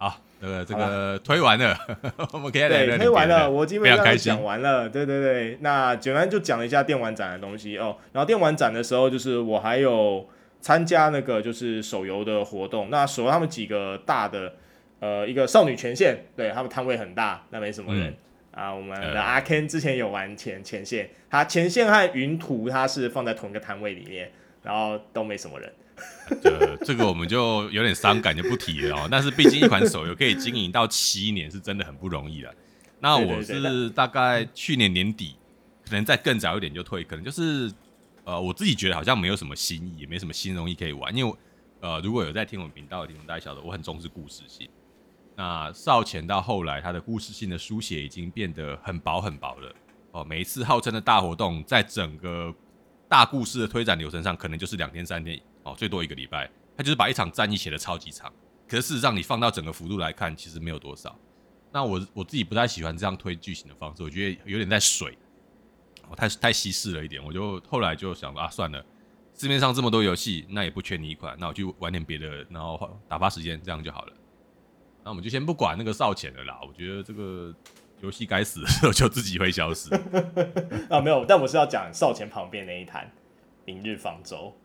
[0.00, 1.76] 好，这个这个推完了，
[2.32, 4.88] 我们可以对推完了，我基本上讲完了。
[4.88, 7.98] 对对对，那简单就讲了一下电玩展的东西哦。
[8.12, 10.26] 然后电玩展的时候，就是我还有
[10.62, 12.88] 参加那个就是手游的活动。
[12.88, 14.54] 那手游他们几个大的，
[15.00, 18.16] 呃，一个少女权限，对他们摊位很大，那没什么人。
[18.52, 24.32] 啊，我们的阿 Ken 之前有玩前前线，他前线和云图他是放在同一个摊位里面，
[24.62, 25.70] 然后都没什么人。
[26.42, 29.08] 这 这个我们就有点伤感，就不提了哦。
[29.10, 32.54] 但是毕竟一款手游可以经营到七年，是真的很不容易了。
[33.00, 35.36] 那我是大概去年年底，
[35.84, 37.72] 可能再更早一点就退，可能就是
[38.24, 41.14] 呃，我自己觉得好像没有什么新意，也没什么新东西可以玩。
[41.16, 41.34] 因为
[41.80, 44.68] 呃，如果有在听我们频道的听众，大家晓得我很重视故事性。
[45.34, 49.74] 那少前到后来，他的故事性的书写已经变得很薄很薄了
[50.12, 50.22] 哦。
[50.22, 52.54] 每一次号称的大活动，在整个
[53.08, 56.50] 大故事的推展流程上，可能就是两天三天哦，最多一个礼拜。
[56.76, 58.32] 他就是把一场战役写的超级长，
[58.66, 61.14] 可是事实上你放到整个幅度来看，其实没有多少。
[61.70, 65.16] 那我我自己不太喜欢这样推剧情的方式，我觉得有点在水，
[66.08, 67.22] 我太太稀释了一点。
[67.22, 68.82] 我就后来就想啊，算了，
[69.34, 74.12] 市面上这么多游戏，那也不缺你一款，那我去玩点别的，然后打发时间，这样就好了。
[75.04, 77.54] 那我们就先不管那个少钱了啦，我觉得这个
[78.00, 79.94] 游戏该死的时候就自己会消失。
[80.88, 83.12] 啊，没有，但我是要讲少前旁边那一摊
[83.66, 84.56] 明日方舟。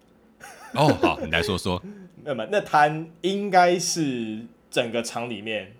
[0.75, 1.81] 哦，好，你来说说。
[2.23, 5.73] 那么那摊应该是整个场里面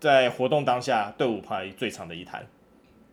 [0.00, 2.46] 在活动当下队伍排最长的一摊。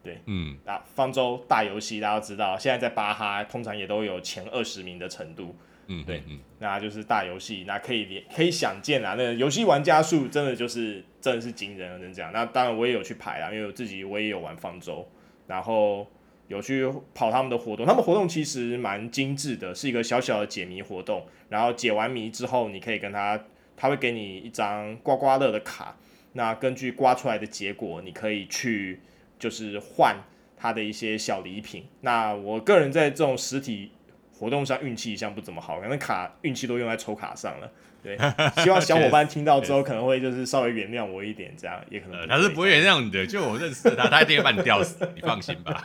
[0.02, 5.54] 对，嗯，啊，方舟大游戏大家都知道，现在在巴哈通常也都有前二十名的程度。
[5.88, 12.32] 嗯，对，嗯，那就是大游戏，那可以连可以想见啊，那游戏玩家数真的就是真的是惊人，能这样。
[12.32, 15.06] 那当然我也有去排啊，因为我自己我也有玩方舟，
[15.48, 16.08] 然后
[16.50, 16.86] 有去
[17.16, 21.26] 跑他们的活动，他们活动其实蛮精致的，是一个小小的解谜活动。
[21.48, 23.42] 然后解完谜之后，你可以跟他，
[23.78, 25.96] 他会给你一张刮刮乐的卡，
[26.34, 29.00] 那根据刮出来的结果，你可以去
[29.40, 30.18] 就是换
[30.58, 31.86] 他的一些小礼品。
[32.02, 33.92] 那我个人在这种实体。
[34.39, 37.69] 活动上运气一向不怎么好，可能卡运气都用在抽卡上了。
[38.02, 38.17] 对，
[38.63, 42.28] 希望小伙伴听到之后可能会就是稍微原谅我一点，这样也可能、呃。
[42.28, 45.84] 他是不会原谅你的， 就我认识他，他一定会把你吊死， 你放心吧。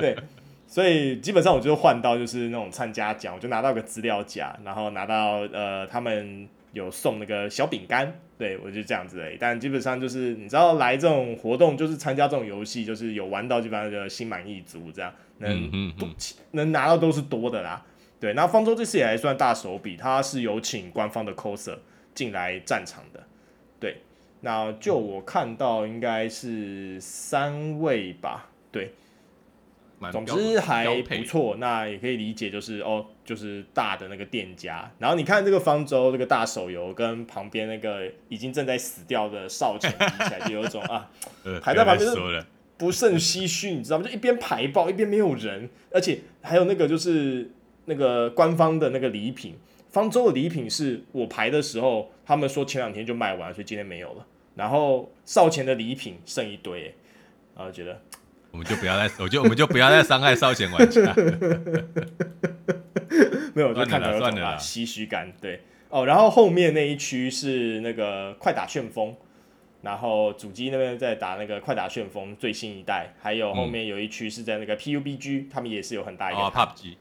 [0.00, 0.16] 对，
[0.66, 9.36] 所以基本上我就换到就是那种参加奖，我就拿到个资料夹，然后拿到呃他们有送那个小饼干，对我就这样子而已。
[9.38, 15.14] 但基本上就是你知道来这种活动就是参加这种游戏，就是有玩到基本上就心满意足这样。
[15.40, 16.06] 能不
[16.52, 17.84] 能拿到都是多的啦，
[18.20, 18.32] 对。
[18.34, 21.76] 那方舟这次也还算大手笔，他是有请官方的 coser
[22.14, 23.22] 进来战场的，
[23.78, 24.02] 对。
[24.42, 28.94] 那就我看到应该是三位吧，对。
[30.10, 34.90] 总之还不错，那也可以理解就是哦，就是大的那个店家。
[34.98, 41.10] 然后你看这个方舟这个大手游跟旁边那个已经正在死掉的少城 比起来，就有一种啊，
[41.60, 42.10] 排在旁边
[42.80, 44.04] 不胜唏嘘，你知道吗？
[44.06, 47.50] 就一边排爆，一边没有人，而且还有那个就是
[47.84, 49.54] 那个官方的那个礼品，
[49.90, 54.26] 方舟的礼品是我排的时候，他们说前两天就卖完，所以今天没有了。
[54.54, 56.94] 然后少前的礼品剩一堆，
[57.54, 58.00] 然后觉得
[58.50, 61.12] 我们就不要再，我就我们就不要再伤害少前玩家。
[63.54, 65.30] 没有，就看到有唏嘘感。
[65.38, 69.14] 对哦，然后后面那一区是那个快打旋风。
[69.82, 76.40] 然后主机那边在打那个快打旋风最新一代，还有后面有一区是在那个 PUBG，他们也是有很大一个。
[76.40, 76.96] 哦，PUBG。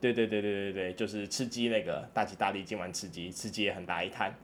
[0.00, 4.34] 对对对对对对，就是吃鸡那个大吉大利今晚吃鸡，吃鸡也很大一摊。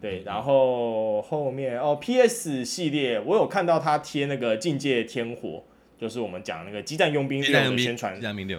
[0.00, 5.62] 对，然后后面哦 PS 系列，我有看到他贴那个境界天火，
[5.98, 8.18] 就是我们讲那个激战佣兵六的宣传，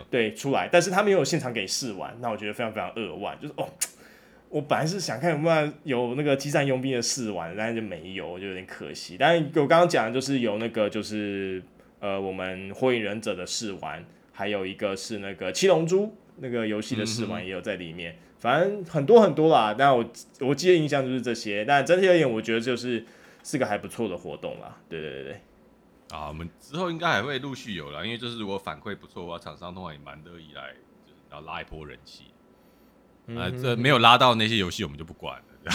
[0.10, 3.68] 对出来，但是他没有现场给试玩，那我觉得非常非常扼腕，就是哦。
[4.50, 9.18] 我本来是想看有没有有那个激战佣兵的试玩，但是就没有，就有点可惜。
[9.18, 11.62] 但我刚刚讲的就是有那个就是
[12.00, 19.76] 呃我们火影忍者的试玩，还有一个是那个七龙珠那个游戏的试玩也有在里面，反正很多很多啦。
[19.78, 20.06] 但我
[20.40, 23.04] 我记得印象就是这些，但整体而言，我觉得就是
[23.44, 24.78] 是个还不错的活动啦。
[24.90, 25.42] 对对对对。
[26.12, 30.70] 啊，我们之后应该还会陆续有了，因为就是如果反馈不错的话，厂商通常也蛮乐意来，
[31.04, 32.26] 就是要拉一波人气。
[33.28, 35.72] 嗯、呃，这没有拉到那些游戏，我们就不管了。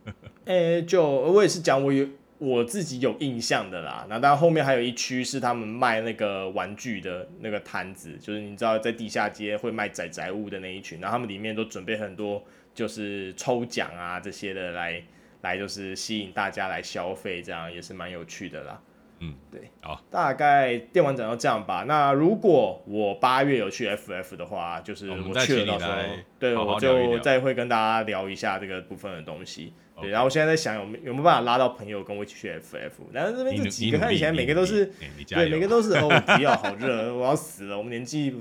[0.46, 4.06] 哎、欸，就我也是讲我有我自己有印象的啦。
[4.08, 12.42] 那当然后面还有一区是他们卖那个玩具的那个摊子，就是你知道在地下街会卖仔宅物的那一群，然后他们里面都准备很多
[12.74, 15.02] 就是抽奖啊这些的来
[15.42, 18.80] 来就是吸引大家来消费，这样也是蛮有趣的啦。
[19.22, 21.84] 嗯，对，好，大概电玩展要这样吧。
[21.86, 25.92] 那如果我八月有去 FF 的话，就是我去了到时候，
[26.38, 29.74] 对，我就再会跟大家聊一下这个部分的东西。
[30.00, 32.92] 对，然后我现在在想有没有没有办法拉到朋友跟我一起去 FF。
[33.12, 34.90] 但是这边这几个看起来每个都是，
[35.28, 37.76] 对，每个都是哦，不要好热，我要死了。
[37.76, 38.34] 我们年纪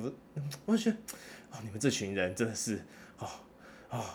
[0.65, 0.95] 我觉得
[1.51, 2.85] 哦，你们这群人真的是
[3.17, 3.27] 哦
[3.89, 4.05] 哦。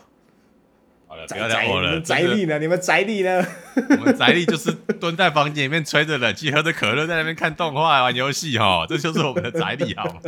[1.26, 2.58] 宅宅，你们宅力呢？
[2.58, 3.46] 你们宅力呢？
[3.90, 10.20] 我们宅力就是蹲在房间里面吹着冷气，喝着可乐，在那边看动画、玩游戏，哈，这就是我们的宅力，好吗？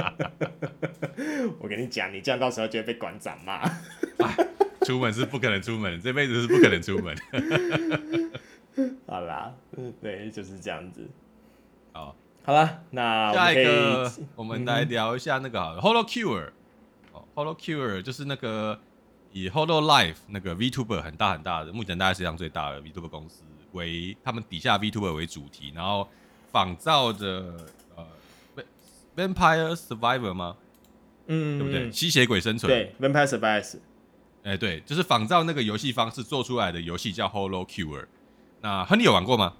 [1.60, 3.62] 我跟你讲，你这样到时候就会被馆长骂。
[4.86, 7.16] 出门是不可能出门，这辈子是不可能出门。
[9.06, 9.52] 好啦，
[10.00, 11.08] 对，就是这样子。
[11.92, 16.50] 好，好了，那下一个我们来聊一下那个 HoloCure。
[17.12, 18.78] 哦，HoloCure 就是那个。
[19.36, 26.08] 以 Hololive 那个 VTuber 很大很大的，目前大概世界上最大的 VTuber 公司为他们底下 VTuber 为主题，然后
[26.50, 27.54] 仿造的
[27.96, 28.06] 呃
[29.14, 30.56] Vampire Survivor 吗？
[31.26, 31.92] 嗯，对不对？
[31.92, 32.72] 吸血鬼生存。
[32.72, 33.76] 对，Vampire Survivor。
[34.44, 38.06] 哎、欸，对，就是仿造那个游戏方式做出来的游戏叫 HoloCure。
[38.62, 39.52] 那亨利有玩过吗？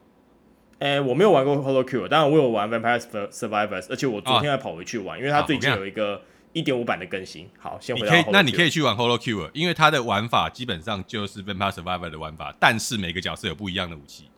[0.79, 6.23] 哎、欸，我没有玩过 HoloCure，当然我有玩 Vampire Survivors，而且我昨天还跑回去玩，啊、因为它最近有一个。
[6.57, 8.17] 一点五版的更新，好，先回到。
[8.17, 14.31] 你可以，那你可以去玩 HoloCure，因为它的玩法基本上就是 Vampire Survivor 的玩法，但是每个角色有不一样的武器，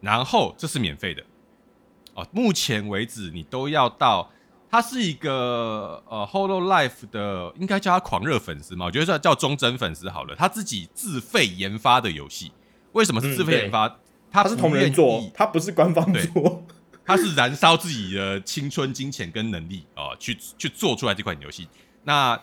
[0.00, 1.22] 然后这是免费的
[2.14, 2.26] 哦。
[2.32, 4.30] 目前为止，你都要到，
[4.70, 8.86] 它是一个呃 Holo Life 的，应该叫他狂热粉丝嘛？
[8.86, 10.34] 我觉得叫叫忠贞粉丝好了。
[10.34, 12.52] 他自己自费研发的游戏，
[12.92, 13.98] 为什么是自费研发？
[14.32, 16.64] 他、嗯、是同人做，他不是官方做。
[17.06, 21.68] 他是燃烧自己的青春、金钱跟能力哦，去去做出来这款游戏。
[22.02, 22.38] 那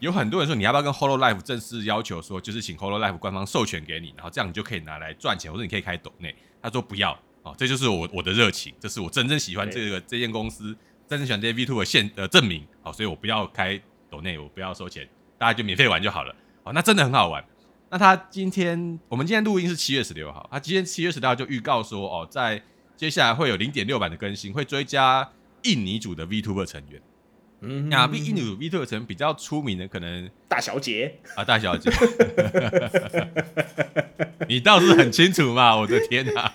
[0.00, 6.34] 有很多人说，你要不要跟 Hololive 正式要求说，就是请 Hololive 官方授权给你，然后这样你就可以拿来赚钱，或者你可以开抖内。
[6.60, 10.76] 他说不要哦，这就是我我的热情，这是我真正喜欢这个这间公司，
[11.08, 12.66] 真正喜欢这些 VTuber 现呃证明。
[12.82, 16.34] 好，所以我不要开抖内，我不要收钱，大家就免费玩就好了。
[16.64, 17.44] 哦，那真的很好玩。
[17.90, 22.62] 那他今天我们今天录音是七月十六号，他今天七月十六号就预告说哦，在
[22.98, 25.30] 接下来会有零点六版的更新，会追加
[25.62, 27.00] 印尼组的 VTuber 成员。
[27.60, 31.92] 嗯，那啊，印尼组 VTuber 成员比较出名的可能大小姐啊，大小姐，
[34.48, 35.76] 你倒是很清楚嘛！
[35.78, 36.52] 我的天哪，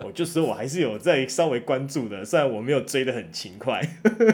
[0.00, 3.80] 我就说我还是有在稍微关注的，虽然我没有追的很勤快。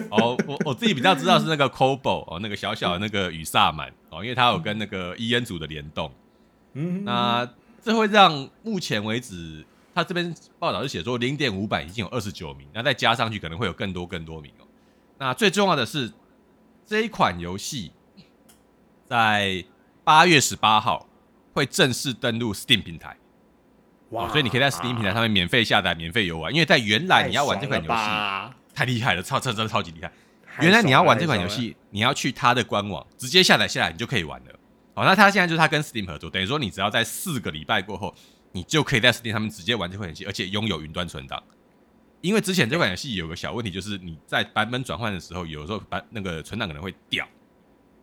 [0.08, 6.10] 哦，我我自己比较知道是那个 Kobo 哦，那个小小的那个雨萨满哦，因为他有跟那个伊恩组的联动。
[6.72, 7.46] 嗯，那
[7.82, 9.66] 这会让目前为止。
[9.94, 14.66] 他这边报道是写说，零点五版已经有二十九名，那再加上去可能会有更多更多名哦。
[15.18, 16.12] 那最重要的是，
[16.84, 17.92] 这一款游戏
[19.08, 19.64] 在
[20.02, 21.08] 八月十八号
[21.52, 23.16] 会正式登陆 Steam 平台，
[24.10, 24.28] 哇！
[24.28, 26.52] 所以你可以在 Steam 平台上面免费下载、免费游玩。
[26.52, 30.10] 因为在原来你要玩这款游戏太厉害了，超超超超级厉害。
[30.60, 34.46] 原来你要玩这款游戏，你要去它的官网直接下载下来，你就可以玩了。
[34.94, 38.12] 好，那他现在就是他跟 Steam 合作，等于说你只要在四个礼拜过后。
[38.54, 41.42] 你就可以在 Steam 上面直接玩这款游戏，而且拥有云端存档。
[42.20, 47.26] 因为之前这款游戏有个小问题，就是你在版本转换的时候，有时候版那个存档可能会掉。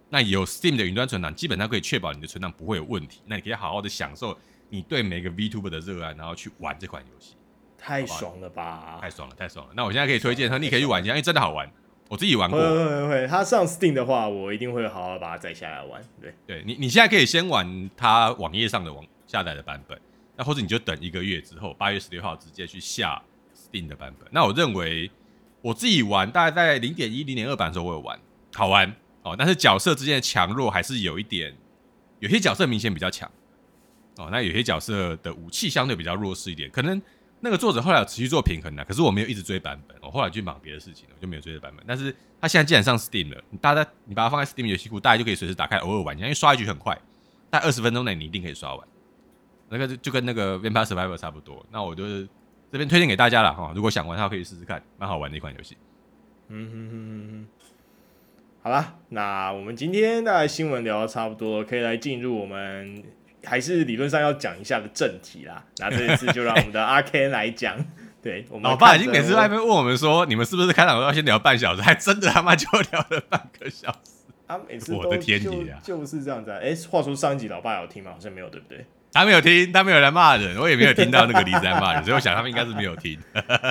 [0.09, 3.21] 那有 Steam 的云端存档，基本上可以确保你的存档不会有问题。
[3.25, 4.37] 那你可以好好的享受
[4.67, 7.35] 你对每个 VTuber 的热爱，然后去玩这款游戏。
[7.77, 8.99] 太爽了吧！
[9.01, 9.73] 太爽了，太爽了。
[9.73, 11.67] 那我现在可以推荐他，你可以去玩一下，因为真的好玩。
[12.09, 12.59] 我自己玩过。
[12.59, 15.99] 会会会，他上 Steam 的话，我一定会好好把它载下来玩。
[16.21, 19.99] 对，对你你现在可以先玩他网页上的网下载的版本。
[20.35, 23.21] 那或者你就等一个月之后，八月十六号直接去下
[23.55, 24.27] Steam 的版本。
[24.31, 25.11] 那我认为
[25.61, 28.19] 我自己玩，大概在零点一、零点二版的时候我有玩，
[28.53, 29.35] 好玩哦。
[29.37, 31.55] 但是角色之间的强弱还是有一点，
[32.19, 33.29] 有些角色明显比较强
[34.17, 34.29] 哦。
[34.31, 36.99] 那有些角色的武器相对比较弱势一点，可能
[37.41, 38.83] 那个作者后来有持续做平衡的。
[38.85, 41.83] 可是我没有一直追版本，我后来去忙别的事情了，我就没有追这版本。
[41.87, 46.97] 但是他现在既然上 Steam 了，你大家你把它放在 Steam 游戏库，大家就可以随时打开偶尔玩一下，因为刷一局很快，
[47.51, 48.87] 在二十分钟内你一定可以刷完。
[49.71, 52.27] 那个就跟那个 Vampire Survivor 差不多，那我就是
[52.71, 55.77] 这边推荐给大家了哈，如果想玩的话可以试试看，蛮好玩的一款游戏。
[56.49, 57.47] 嗯哼哼哼哼，
[58.61, 63.01] 好了，那我们今天大概新闻聊的差不多，可以来进入我们
[63.45, 65.63] 还是理论上要讲一下的正题啦。
[65.79, 67.77] 那这一次就让我们的阿 Ken 来讲。
[68.21, 71.81] 对，我们老爸已经每次在那边问我们说，你们是不是开场都要先聊半小时？
[71.81, 74.21] 还真的他妈就聊了半个小时。
[74.47, 76.59] 他每次我的天爷啊，就是这样子啊！
[76.61, 78.11] 哎，话说上一集老爸有听吗？
[78.11, 78.85] 好像没有，对不对？
[79.13, 83.19] 他没有听，他没有来骂人，我也没有听到那个李子在骂人，所以我想他们应该是没有听，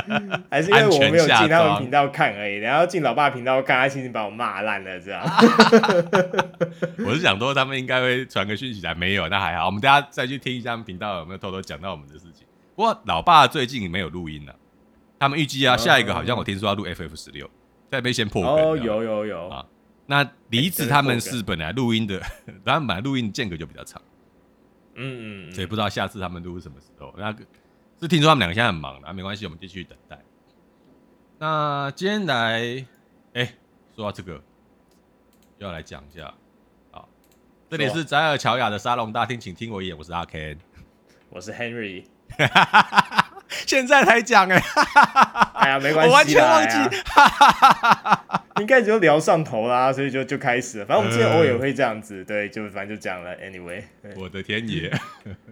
[0.50, 2.56] 还是因为我没有进他们频道看而已。
[2.56, 5.22] 然后进老爸频道看，他心情把我骂烂了，这样。
[7.06, 9.64] 我是想说他们应该会传个讯息来，没有，那还好。
[9.64, 12.46] 我们大家再去听一下他们频道有没有偷偷讲到我们的事情。
[12.76, 14.54] 不过老爸最近没有录音了，
[15.18, 17.48] 他们预计啊，下一个好像我听说要录 FF 十六，
[17.90, 18.52] 再被先破梗。
[18.52, 19.64] 哦，有有有啊。
[20.04, 22.20] 那李子他们是本来录音的，
[22.64, 24.00] 他们本来录音间隔就比较长。
[25.02, 27.14] 嗯嗯，所以不知道下次他们录是什么时候。
[27.16, 27.44] 那个
[27.98, 30.22] 是听说他们两个现在很忙啊，没关系，我们继续等待。
[31.38, 32.60] 那今天来，
[33.32, 33.54] 哎、欸，
[33.96, 34.42] 说到这个，
[35.56, 36.34] 要来讲一下。
[36.90, 37.08] 好，
[37.70, 40.58] 这里是宅尔乔亚的沙龙大厅，请听我一眼，我是阿 Ken，
[41.30, 42.04] 我是 Henry。
[43.66, 44.62] 现在才讲哎、欸，
[45.54, 46.76] 哎呀， 没关系，我完全忘记。
[48.60, 50.84] 应该就聊上头啦，所以就就开始了。
[50.84, 53.34] 反正我们之前偶尔也会这样子，对，就反正就讲了。
[53.36, 53.82] Anyway，
[54.16, 54.92] 我的天爷，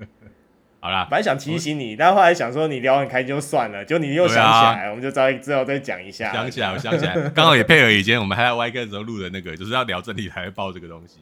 [0.80, 4.40] 好啦，本来想提醒你，但后来想说你聊很开心就算了，就你又想起
[4.76, 6.30] 来，啊、我们就再之后再讲一下。
[6.32, 11.18] 想起来，我想起来，刚好也配合以前我们还在 Y 哥的时候录的那个，就是要聊正题才会报这个东西。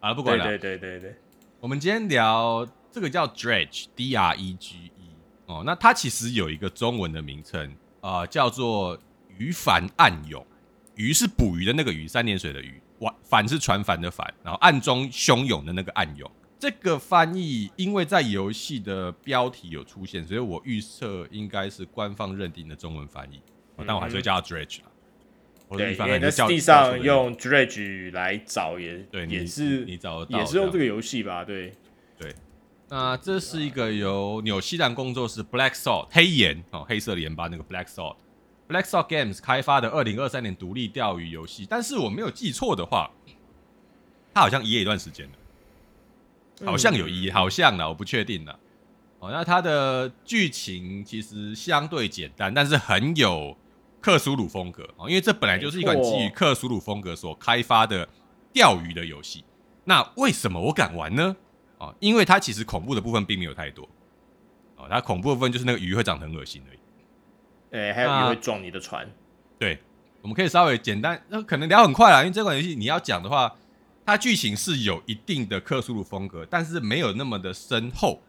[0.00, 1.14] 好了，不管了，对对对对对，
[1.60, 4.99] 我们今天聊这个叫 Dredge，D R E G E
[5.50, 7.68] 哦，那它其实有一个中文的名称
[8.00, 8.96] 啊、呃，叫做
[9.36, 10.46] 鱼帆暗涌。
[10.94, 12.80] 鱼是捕鱼的那个鱼，三点水的鱼；
[13.24, 16.30] 帆是船帆的帆，然后暗中汹涌的那个暗涌。
[16.58, 23.40] 这个翻译，因为在游戏的标题有出现，所以我预测应该是官方认定的中文翻译。
[23.78, 24.86] 嗯、但我还是会叫它 dredge 啦。
[25.70, 31.44] 对，因为在地上用 dredge 来找也对，也是你找也是用这个游戏吧？
[31.44, 31.74] 对对。
[32.92, 38.16] 那这是一个由纽西兰工作室 Black Salt 黑岩哦，黑色的盐巴那个 Black Salt。
[38.68, 43.10] Blacksalt Games 开发的二零二三年独立钓鱼游戏，但是我没有记错的话，
[44.34, 48.58] 它好像一夜一段时间了，好像有移，好像呢，我不确定了。
[49.18, 53.56] 哦，那它的剧情其实相对简单，但是很有
[54.00, 58.08] 克苏鲁风格哦，因为这本来就是一款基于克苏鲁风格所开发的
[58.52, 59.44] 钓鱼的游戏。
[59.84, 61.36] 那为什么我敢玩呢？
[61.80, 63.88] 哦，因为它其实恐怖的部分并没有太多。
[64.76, 66.78] 哦，它恐怖的部分就是那个鱼会长得很恶心而已。
[67.72, 69.10] 哎，还有鱼会撞你的船。
[69.58, 69.78] 对，
[70.22, 73.56] 我们可以稍微简单，那可能聊很快啦，因为这款游戏你要讲的话，
[74.04, 78.22] 它剧情是有一定的克苏鲁风格，但是没有那么的深厚。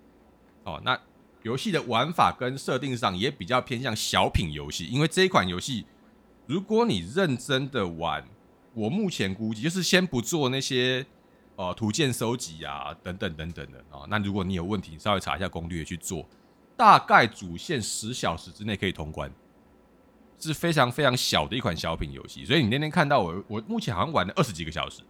[0.63, 0.99] 哦，那
[1.43, 5.85] 游戏的玩法跟设定上也比较偏向小品游戏，因为这一款游戏，
[6.45, 8.23] 如果你认真的玩，
[8.73, 11.05] 我目前估计就是先不做那些
[11.61, 16.27] 呃图鉴收集啊等等等等的啊、哦，那如果你有问题，稍微查一下攻略去做。
[16.75, 19.31] 大概主线十小时之内可以通关，
[20.39, 22.43] 是非常非常小的一款小品游戏。
[22.43, 25.03] 所以你那天看到我，我目前好像玩了二十几个小时，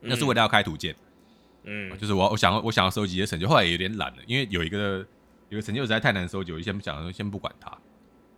[0.00, 0.94] 那是为了要开图鉴。
[1.62, 4.98] 嗯，就是我我想要我想要收集一些成就，后来也有点懒了，因为有一个
[5.48, 7.72] 有一个成就实在太难收集，我就先不讲，先不管它。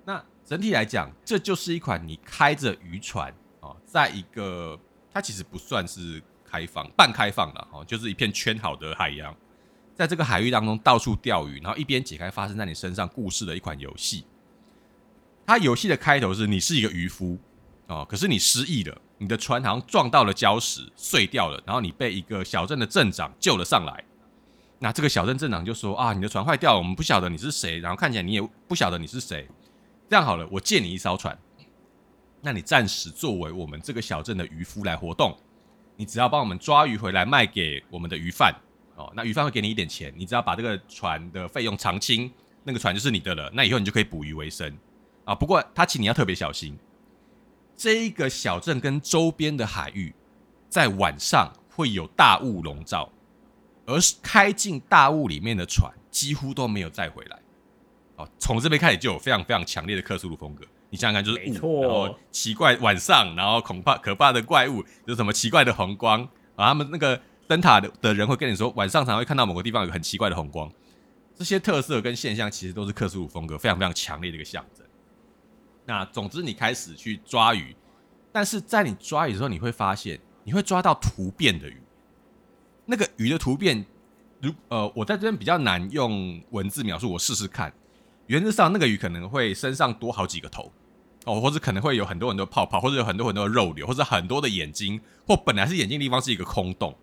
[0.04, 4.78] 那整体来讲，这就是一款你开着渔船啊，在一个
[5.12, 6.22] 它其实不算是
[6.54, 9.34] 开放，半开放的哈，就是一片圈好的海洋。
[9.96, 14.24] 在这个海域当中到处钓鱼，然后一边解开发生在你身上故事的一款游戏。
[15.44, 17.36] 它游戏的开头是你是一个渔夫
[17.88, 24.04] 哦，可是你失忆了，你的船好像撞到了礁石碎掉了，然后你被一个小镇的镇长救了上来。
[24.78, 29.48] 那这个小镇镇长就说啊，你的船坏掉了，我们不晓得你是谁，然后看起来你也不晓得你是谁。
[30.08, 31.36] 这样好了，我借你一艘船，
[32.40, 35.36] 那你暂时作为我们这个小镇的渔夫来活动，
[35.96, 38.54] 你只要帮我们抓鱼回来卖给我们的鱼贩。
[38.96, 42.30] 哦，那鱼贩会给你一点钱，你只要把这个船的费用偿清，
[42.62, 43.50] 那个船就是你的了。
[43.52, 44.72] 那以后你就可以捕鱼为生
[45.24, 45.34] 啊。
[45.34, 46.78] 不过他请你要特别小心，
[47.76, 50.14] 这一个小镇跟周边的海域
[50.68, 53.10] 在晚上会有大雾笼罩，
[53.84, 57.38] 而开进大雾里面的船几乎都没有再回来。
[58.14, 60.64] 哦，从这边开始就有非常非常强烈的克苏鲁风格。
[60.94, 66.22] 你想想看，就是雾，然后奇怪晚上，然后恐怕可怕的怪物，有什么奇怪的红光
[66.54, 66.68] 啊？
[66.68, 67.20] 他们那个。
[67.46, 70.72] 灯塔的的人会跟你说，晚上常会看到某个地方有很奇怪的红光，
[71.36, 74.82] 这些特色跟现象其实都是克苏鲁风格非常非常强烈的一个象征。
[75.84, 77.76] 那总之你开始去抓鱼，
[78.32, 81.76] 但是在你抓鱼的时候，你会发现你会抓到突变的鱼。
[82.86, 83.84] 那个鱼的突变，
[84.40, 87.70] 如呃，我在这边比较难用文字描述，我试试看。
[88.28, 90.72] 原则上，那个鱼可能会身上多好几个头
[91.24, 96.94] 哦，或者可能会有很多很多泡泡，或者有很多很多肉瘤，或者很多的眼睛，或本来是眼睛的地方是一个空洞。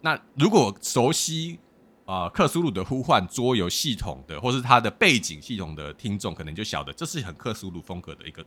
[0.00, 1.58] 那如果熟悉
[2.04, 8.42] 啊、克苏鲁的呼唤桌游系统的，或是它的背景系统的听众，可能就晓得这是很克苏鲁风格的一个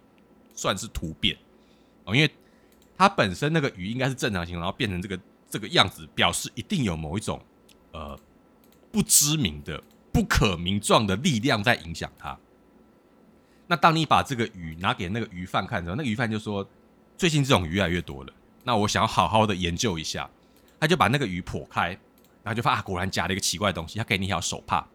[0.55, 1.37] 算是突变
[2.05, 2.31] 哦，因为
[2.97, 7.39] 它本身那个鱼应该是正常型，然后变成这个这个样子，表示一定有某一种
[7.91, 8.17] 呃
[8.91, 12.37] 不知名的、不可名状的力量在影响它。
[13.71, 16.67] 那当你把这个鱼拿给那个鱼贩看的时候，那个鱼贩就说
[17.17, 18.33] ：“最近这种鱼越来越多了，
[18.65, 20.29] 那我想要好好的研究一下。”
[20.77, 21.91] 他就把那个鱼剖开，
[22.43, 23.97] 然后就发啊，果然夹了一个奇怪的东西。
[23.97, 24.85] 他给你一条手帕。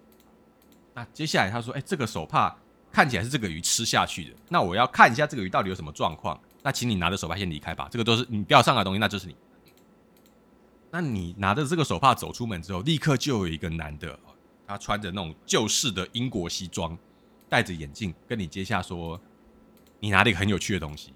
[0.92, 2.54] 那接下来他说：“哎，这个手帕
[2.92, 4.36] 看起来是这个鱼吃下去的。
[4.50, 6.38] 那我要看一下这个鱼到底有什么状况。
[6.62, 7.88] 那请你拿着手帕先离开吧。
[7.90, 9.34] 这个都是你钓上来的东西，那就是你。
[10.90, 14.18] 那你拿着这个手帕走出门之后，立刻就有一个男的，
[14.66, 16.94] 他穿着那种旧式的英国西装。”
[17.48, 19.20] 戴着眼镜跟你接下说，
[20.00, 21.12] 你拿了一个很有趣的东西，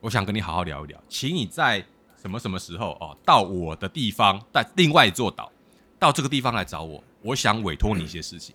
[0.00, 1.84] 我想跟你好好聊一聊，请你在
[2.20, 5.50] 什么什么时候哦，到我的地方，在另外一座岛，
[5.98, 8.54] 到这个地方来找我，我想委托你一些事情。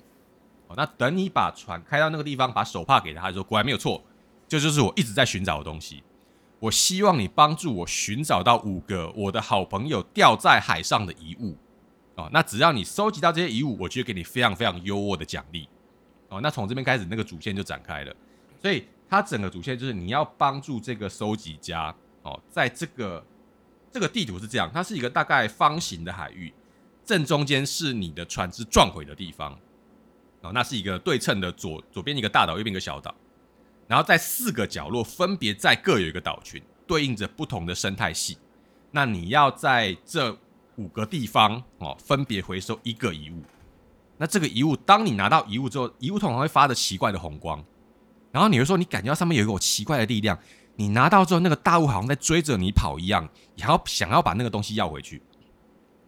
[0.67, 4.03] 哦，那等你把船开到那个地方，把手帕给他，他说果然没有错，
[4.47, 6.03] 这就，是我一直在寻找的东西。
[6.59, 11.57] 我希望你帮助我寻找到五个我的好朋友掉在海上的遗物。
[12.15, 15.67] 哦，那只要你收集到这些遗物，我就给你非常非常优渥的奖励。
[16.33, 18.15] 哦，那从这边开始，那个主线就展开了。
[18.59, 23.23] 所以它整个主线就是你要帮助这个收集家哦，在这个
[23.91, 26.51] 这个地图是这样，它是一个大概方形的海域，
[27.05, 29.57] 正中间是你的船只撞毁的地方。
[30.41, 33.13] 哦，那是一个对称的左左边一个大岛，右边一个小岛。
[33.87, 38.37] 然后在四个角落分别再各有一个岛群，对应着不同的生态系。
[38.91, 40.35] 那你要在这
[40.77, 43.43] 五个地方哦，分别回收一个遗物。
[44.17, 47.63] 那这个遗物，当你拿到遗物之后，遗物通常会发着奇怪的红光，
[48.31, 50.37] 然后你会说你感觉到上面有一股奇怪的力量，
[50.75, 55.21] 你拿到之后，那个大物好像在追着你跑一样，你还要想要把那个东西要回去，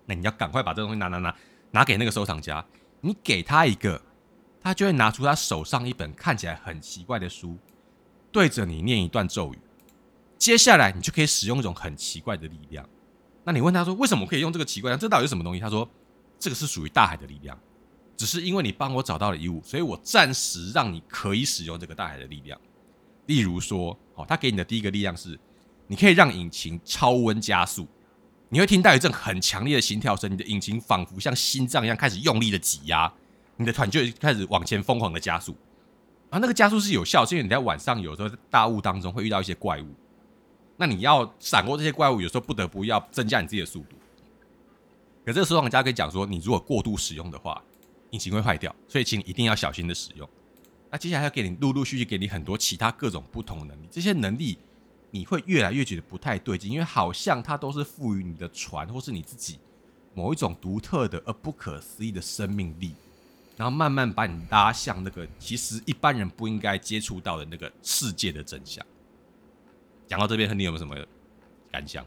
[0.05, 1.35] 那你要赶快把这东西拿拿拿
[1.71, 2.63] 拿给那个收藏家，
[3.01, 4.01] 你给他一个，
[4.61, 7.57] 他就会拿出他手上一本看起来很奇怪的书，
[8.31, 9.59] 对着你念一段咒语，
[10.37, 12.87] 接下来你就可以使用一种很奇怪的力量。
[13.43, 14.97] 那你问他说为什么可以用这个奇怪的？
[14.97, 15.59] 这到底是什么东西？
[15.59, 15.87] 他说
[16.39, 17.57] 这个是属于大海的力量。
[18.17, 22.59] 只是因为你帮我找到了遗物，所以我暂时让你可以使用这个大海的力量。
[23.25, 25.37] 例如说，哦，他给你的第一个力量是，
[25.87, 27.87] 你可以让引擎超温加速，
[28.49, 33.11] 你会听到一阵很强烈的心跳声，你的引擎仿佛像心脏一样开始用力的挤压，
[33.57, 35.55] 你的船就开始往前疯狂的加速。
[36.29, 39.87] 而那个加速是有效，是因为你在晚上有时候在大雾当中会遇到一些怪物，
[40.77, 43.95] 那你要闪过这些怪物，有时候不得不要增加你自己的速度。
[45.25, 47.59] 可这个收藏家可以讲说，你如果过度使用的话，
[48.11, 50.29] 引擎会坏掉，所以请你一定要小心的使用。
[50.91, 54.57] 那接下来要给你陆陆续续给你很多其他各种不同的能力，这些能力
[55.11, 59.59] 你会越来越觉得不太对劲，因为好像它都是赋予你的船或是你自己
[60.13, 62.93] 某一种独特的而不可思议的生命力，
[63.57, 68.85] 然后慢慢把你拉向那个其实一般人不应该接触到的那个世界的真相。
[70.07, 70.95] 讲到这边，你有没有什么
[71.71, 72.05] 感想？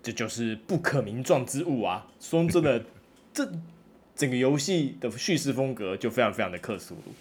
[0.00, 2.06] 这就是不可名状之物啊！
[2.20, 2.84] 说真的，
[3.32, 3.50] 这。
[4.18, 7.14] 整个游戏的叙事风格就非常非常的克苏鲁，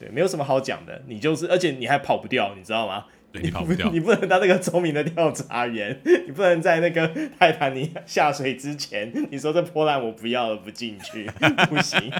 [0.00, 1.00] 对，没有什么好讲的。
[1.06, 3.04] 你就是，而且你还跑不掉，你知道吗？
[3.30, 7.08] 对，你跑不掉，你不能当那个聪明的调查员， 你不能在那个
[7.38, 11.30] 泰坦尼下水之前，你说这破烂我不要了，不进去，
[11.70, 12.12] 不行。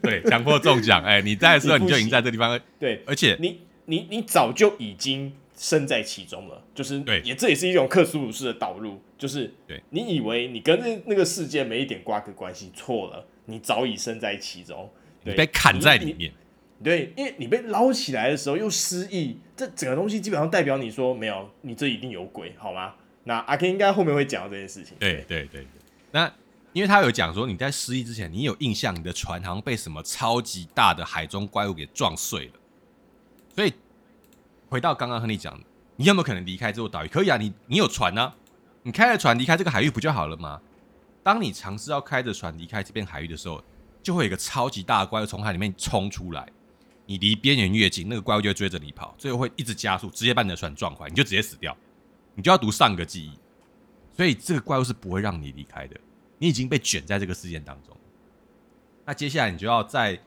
[0.00, 9.00] 对，强迫中奖，哎，你在的时候你就已经在这地方，对，而且你你你早就已经身在其中了，就是对，也这也是一种克苏鲁式的导入。
[9.18, 14.90] 就是，对，你以为你跟那那个世界没一点瓜葛关系，错了，你早已身在其中，
[15.24, 16.32] 对，被砍在里面，
[16.82, 22.94] 对，因为你被捞起来的时候又失忆，这整个东西基本上代表你说没有，你这一定有鬼，好吗？
[23.24, 25.46] 那阿 Ken 应该后面会讲到这件事情，对对。
[25.46, 25.64] 对，
[26.10, 26.28] 那
[26.72, 32.52] 因为他有讲说你在失忆之前，你有印象你的船好像被什么超级大的海中怪物给撞碎了，
[33.54, 33.72] 所以
[34.72, 35.60] 回到刚刚和你讲，
[35.96, 37.08] 你有没有可能离开这座岛屿？
[37.08, 38.32] 可以啊，你你有船呢、
[38.84, 40.58] 你开着船离开这个海域不就好了吗？
[41.22, 43.62] 当你尝试要开着船离开这片海域的时候，
[44.02, 46.48] 就会有一个超级大的怪物从海里面冲出来。
[47.04, 51.76] 你离边缘越近，那个怪物就会追着你跑，最后会一直加速，直接把你的船撞坏，你就直接死掉。
[52.34, 53.38] 你就要读上个记忆，
[54.16, 56.00] 所以这个怪物是不会让你离开的。
[56.38, 57.94] 你已经被卷在这个事件当中。
[59.04, 60.18] 那接下来你就要在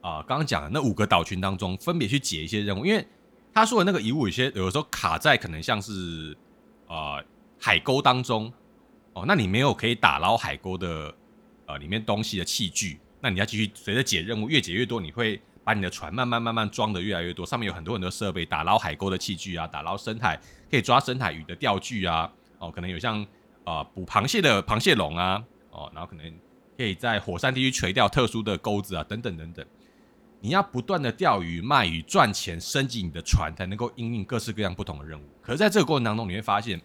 [0.00, 3.06] 啊刚刚讲的那五个岛群当中分别去解一些任务，因为
[3.54, 6.36] 他说的那个遗物有些有的时候卡在可能像是。
[6.88, 7.24] 呃
[7.58, 8.52] 海沟当中，
[9.14, 11.14] 哦，那你没有可以打捞海沟的
[11.64, 20.38] 呃里面东西的器具，那你要继续随着解任务，越解越多，你会把你的船慢慢慢慢装的越来越多，上面有很多很多设备，打捞海沟的器具啊，打捞深海
[20.70, 23.26] 可以抓深海鱼的钓具啊，哦，可能有像
[23.64, 26.30] 啊捕螃蟹的螃蟹笼啊，哦，然后可能
[26.76, 29.64] 可以在火山地区垂钓特殊的钩子啊，等等等等。
[30.44, 35.22] 你要不断的钓鱼卖鱼赚钱，升级你的船，才能够应应各式各样不同的任务。
[35.40, 36.82] 可是，在这个过程当中，你会发现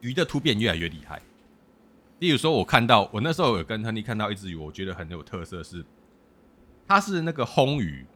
[0.00, 1.20] 鱼的突变越来越厉害。
[2.20, 5.84] 例如说，我看到我那时候有跟亨利看到一只鱼，我觉得很有特色是，
[6.88, 8.06] 它是那个红鱼，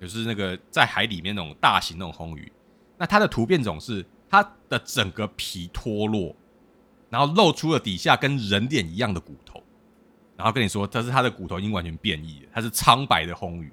[0.00, 2.50] 就是那个在海里面那种大型那种红鱼。
[2.98, 6.34] 那它的突变种是它的整个皮脱落，
[7.08, 9.62] 然后露出了底下跟人脸一样的骨头。
[10.40, 13.70] 然后跟你说，但是他的骨头已经完全变异了，它是苍白的红鱼。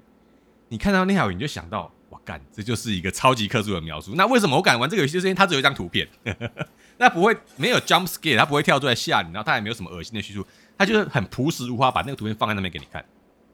[0.68, 4.12] 你看到那条鱼，你就想到，哇干，这就是一个超级克数的描述。
[4.14, 5.14] 那为什么我敢玩这个游戏？
[5.14, 6.06] 就是因为它只有一张图片，
[6.98, 10.46] 那不会没有 jump scare，它不会跳出来吓你，然后它也没有什么恶心的叙述，
[10.76, 13.02] 它就是很朴实无华，把那个图片放在那边给你看。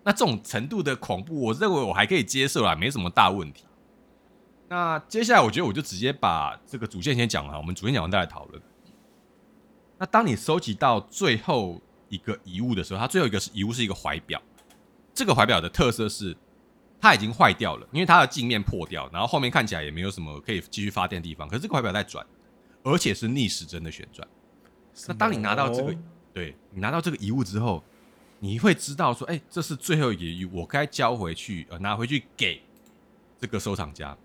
[0.02, 3.62] 那这种程度的恐怖，我认为我还可以接受啦，没什么大问题。
[4.68, 8.60] 那接下来，我觉得我就直接把这个主线先讲完，我们主线讲完再来讨论。
[9.98, 11.80] 那当你收集到最后。
[12.08, 14.40] 一个遗物的时候，它最后一个是遗物是一个怀表。
[15.14, 16.36] 这个怀表的特色是
[17.00, 21.48] 它已经坏掉了，因为它的镜面破掉，然后后面看起来也没有什么可以继续发电的地方。
[21.48, 22.26] 可是这个怀表在转，
[22.82, 24.26] 而且是逆时针的旋转。
[25.06, 25.94] 那当你拿到这个，
[26.32, 27.82] 对，你拿到这个遗物之后，
[28.40, 32.60] 你会知道说，哎，这是最后一个遗物，我该交回去，呃，拿回去给
[33.38, 34.16] 这个收藏家。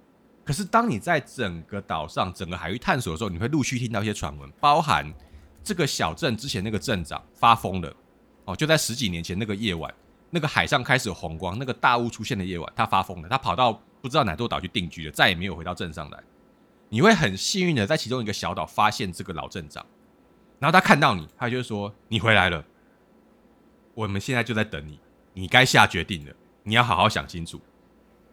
[0.44, 5.14] 可是当你在整个岛上、整个海域探索的时候，你会陆续听到一些传闻，包含。
[5.70, 7.96] 这个小镇之前那个镇长发疯了，
[8.46, 9.94] 哦，就在十几年前那个夜晚，
[10.32, 16.24] 那个海上开始有红光，那个大雾出现的夜晚，他发疯了，他跑到不知道哪座岛去定居了，再也没有回到镇上来。
[16.90, 19.86] 你会很幸运的在其中一个小岛发现这个老镇长，
[20.58, 22.66] 然后他看到你，他就说：“你回来了，
[23.94, 25.00] 我们现在就在等你，
[25.36, 27.62] 你该下决定了，你要好好想清楚。”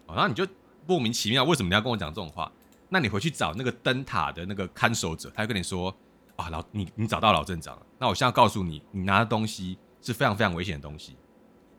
[0.08, 0.48] 哦，然后你就
[0.86, 2.50] 莫名其妙，为什么你要跟我讲这种话？
[2.88, 5.94] 那你回去找那个灯塔的那个看守者，他就跟你说。
[6.36, 11.16] 啊，老你你找到老镇长了，那我现在告诉你，你拿的东西是非常非常危险的东西，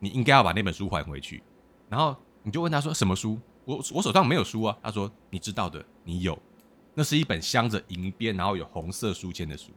[0.00, 1.42] 你应该要把那本书还回去。
[1.88, 3.38] 然后你就问他说什么书？
[3.64, 4.76] 我我手上没有书啊。
[4.82, 6.36] 他说你知道的，你有，
[6.94, 9.70] 那是一本镶着银边，然后有红色书签的书。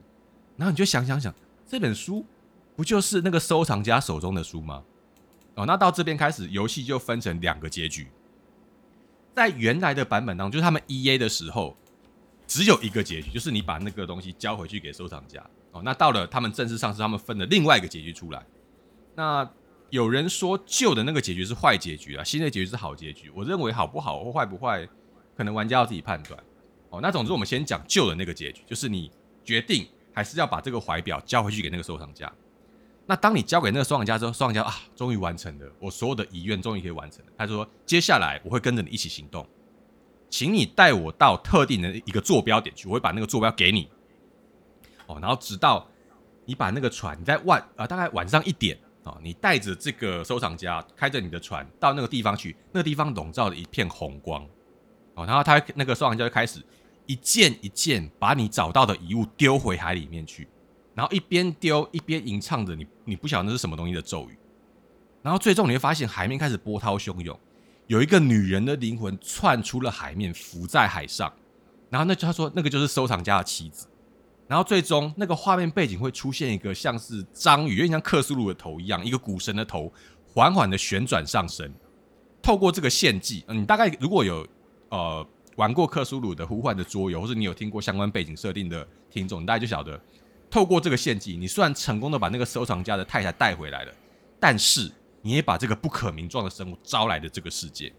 [0.56, 1.32] 然后你就想想想，
[1.66, 2.26] 这本书
[2.74, 4.82] 不就是那个收藏家手中的书吗？
[5.54, 8.08] 哦，那到这边开始，游戏就分成两个结局。
[9.34, 11.76] 在原来的版本当中，就是他们 EA 的时候。
[12.52, 15.80] 只有一个结局，就是你把那个东西交回去给收藏家哦。
[15.82, 18.44] 那到了他们正式上市，他们分了另外一个结局出来。
[19.14, 19.50] 那
[19.88, 23.30] 有人说旧的那个结局是坏结局啊，新的结局是好结局。
[23.34, 24.86] 我认为好不好或坏不坏，
[25.34, 26.38] 可能玩家要自己判断
[26.90, 27.00] 哦。
[27.00, 29.10] 那总之，我们先讲旧的那个结局，就是你
[29.42, 32.30] 决定还是要把这个怀表交回去给那个收藏家。
[33.06, 37.32] 那当你交给那个收藏家之后，收藏家啊，终于完成了，我所有的遗愿终于可以完成了。
[37.38, 39.48] 他说：“接下来我会跟着你一起行动。”
[40.32, 43.86] 请你带我到特定的一个坐标点去，我会把那个坐标给你。
[45.06, 45.86] 哦，然后直到
[46.46, 48.74] 你把那个船你在晚啊、呃，大概晚上一点
[49.04, 54.42] 啊、哦，你带着这个收藏家开着你的船到那个地方去，那个地方笼罩着一片红光。
[55.14, 56.62] 哦，然后他那个收藏家就开始
[57.04, 60.48] 一件一件把你找到的遗物丢回海里面去，
[60.94, 64.38] 然后一边丢一边吟唱着你你不晓得那是什么东西的咒语，
[65.20, 67.38] 然后最终你会发现海面开始波涛汹涌。
[67.88, 71.30] 有一个女人的灵魂窜出了海面，浮在海上，
[71.90, 73.86] 然后那他说那个就是收藏家的妻子，
[74.46, 79.92] 然后最终那个画面背景会出现一个像是章鱼，有点像克苏鲁的头一样，一个古神的头
[80.32, 81.70] 缓缓的旋转上升，
[82.40, 84.46] 透过这个献祭，嗯，你大概如果有
[84.88, 85.26] 呃
[85.56, 90.00] 玩过克苏鲁的呼唤的桌游，或是你有听过相关背景设定的听众，大概就晓得，
[90.48, 93.92] 透过这个献祭，你虽然成功的把那个收藏家的太太带回来了，
[94.40, 94.90] 但是。
[95.22, 97.92] 你也把这个不可名状的生物招来的这个世界，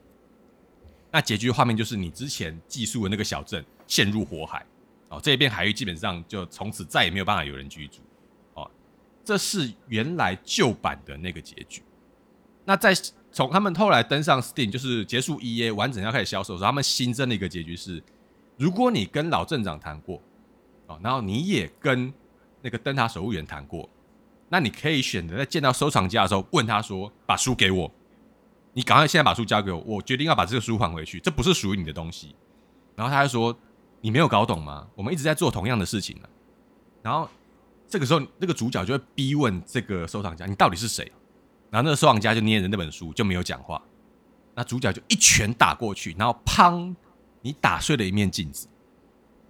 [1.09, 4.65] 那结局画面就是你之前寄宿的那个小镇陷入火海，
[5.07, 8.01] 哦，这一片海域基本上就从此再也没有办法有人居住，
[8.55, 8.69] 哦，
[9.23, 11.81] 这是原来旧版的那个结局。
[12.65, 12.93] 那在
[13.31, 18.03] 从他们后来登上 Steam，就是结束 EA 完整要开始销售的时候，他们新增的一个结局是，
[18.57, 20.21] 如果你跟老镇长谈过，
[20.87, 22.13] 哦，然后你也跟
[22.61, 23.89] 那个灯塔守护员谈过。
[24.53, 27.91] 那你可以选择在见到收藏家的时候问他说：“把书给我，
[28.73, 32.35] 你赶快现在把书交给我，我决定要把这个书还回去，这不是属于你的东西。”
[32.95, 33.57] 然后他就说
[33.99, 34.87] ：“你没有搞懂吗？
[34.93, 36.29] 我们一直在做同样的事情呢。”
[37.01, 37.27] 然后
[37.87, 41.11] 这个时候，那个主角就会逼问这个收藏家：“你到底是谁？”
[41.71, 43.81] 然后那个收藏家就捏着那本书就没有讲话。
[44.53, 46.95] 那主角就一拳打过去，然后砰，
[47.41, 48.67] 你打碎了一面镜子。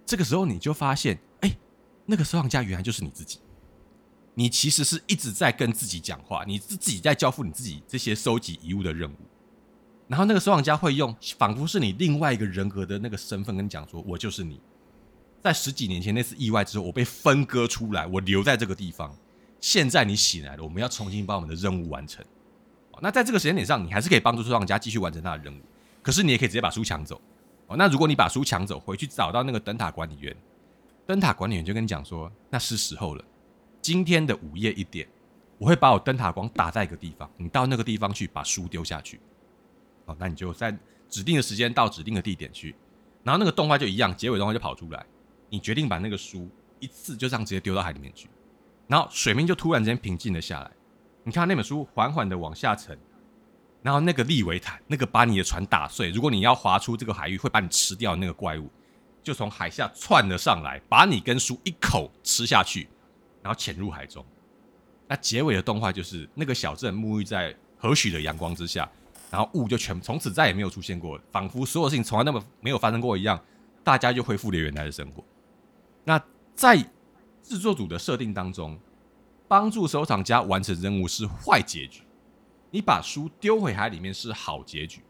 [0.06, 1.56] 这个时候你就发现，哎，
[2.06, 3.38] 那个收藏家原来就是你自己。
[4.34, 9.16] 你其实是一直在跟自己讲话，你是自己在交付你自己这些收集遗物的任务，
[10.08, 14.60] 然后那个收藏家会用仿佛是你另外一个人格的那个身份跟你讲说：“我就是你，
[15.40, 19.16] 在十几年前那次意外之后，我被分割出来，我留在这个地方，
[19.60, 22.24] 现在你醒来了，我们要重新把我们的任务完成。
[23.00, 25.60] 那在这个时间点上，你还是可以帮助收藏家继续完成他的任务，
[26.02, 27.20] 可是你也可以直接把书抢走。
[27.66, 30.36] 哦，那如果你把书抢走，回去找到那个灯塔管理员，
[31.06, 33.24] 灯塔管理员就跟你讲说，那是时候了，
[33.84, 35.06] 今天的午夜一点，
[35.58, 39.20] 我会把我灯塔光打在一个地方，你到那个地方去把书丢下去。
[40.06, 40.74] 好，那你就在
[41.06, 42.74] 指定的时间到指定的地点去，
[43.22, 45.04] 然后那个动画就一样，结尾动画就跑出来，
[45.50, 46.48] 你决定把那个书
[46.80, 48.26] 一次就这样直接丢到海里面去，
[48.86, 50.70] 然后水面就突然之间平静了下来。
[51.22, 52.98] 你看那本书缓缓的往下沉，
[53.82, 58.70] 然后那个利维坦，那个把你的船打碎，如果你要划出这个海域会把你吃掉的那个怪物，
[59.22, 62.88] 就从海下窜了上来，把你跟书一口吃下去，
[63.44, 64.26] 然后潜入海中。
[65.06, 68.90] 那结尾的动画就是那个小镇沐浴在和煦的阳光之下，
[69.30, 73.38] 然后雾就全从此再也没有出现过，仿佛所有事情从来那么没有发生过一样，
[73.84, 75.22] 大家就恢复了原来的生活。
[76.02, 76.20] 那
[76.56, 76.76] 在
[77.42, 78.76] 制作组的设定当中。
[79.46, 82.00] 帮助收藏家完成任务是坏结局，
[82.70, 85.02] 你把书丢回海里面是好结局。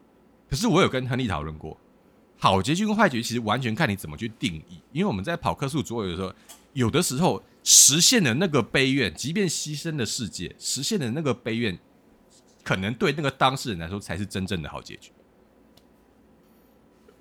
[0.51, 1.79] 可是我有跟亨利讨论过，
[2.37, 4.81] 好结局跟坏结局其实完全看你怎么去定义。
[4.91, 6.35] 因为我们在跑客数左右的时候，
[6.73, 11.77] 有的时候实现了那个悲怨，即便牺牲了世界，实现了那个悲怨，
[12.63, 15.11] 可能对那个当事人来说才是真正的好结局。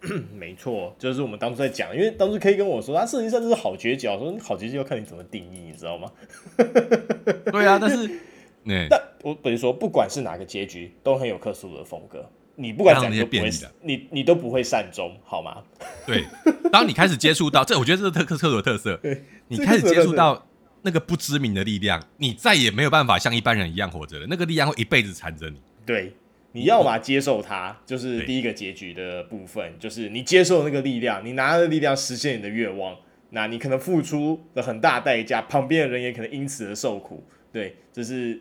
[0.36, 6.12] 没错，就是我们当初在讲，因为当初 K 跟我说，他实际上就是好结局，我说好结局要看你怎么定义，你知道吗？
[6.58, 8.20] 对啊，但是，
[8.90, 12.30] 但我等于说，不管是哪个结局，都很有克苏鲁的风格。
[12.56, 13.50] 你不管怎样都不会，
[13.82, 15.64] 你你都不会善终，好吗？
[16.06, 16.24] 对，
[16.72, 18.98] 当你开始接触到 这，我觉得这是特克克鲁的特色。
[18.98, 20.48] 对，你开始接触到
[20.82, 24.28] 那个不知名的力量，你再也没有办法像一般人一样活着了。
[24.30, 25.60] 那个力量会一辈子缠着你。
[25.86, 26.14] 对。
[26.56, 32.96] 你要么接受它，就是第一个结局的部分，就是你接受那个力量，你拿着力量实现你的愿望，
[33.32, 37.24] 那你可能付出了很大代价，旁边的人也可能因此而受苦。
[37.52, 38.40] 对，这是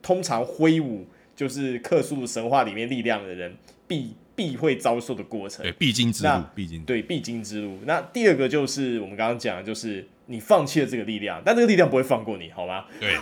[0.00, 3.54] 通常挥舞就是克苏鲁神话里面力量的人
[3.86, 7.78] 必必会遭受的过程，对，必经之路，必经对必经之路。
[7.84, 12.84] 那第二个就是我们刚刚讲的，就是你放弃了这个力量，但这个力量不会放过你，好吗？
[13.00, 13.16] 对，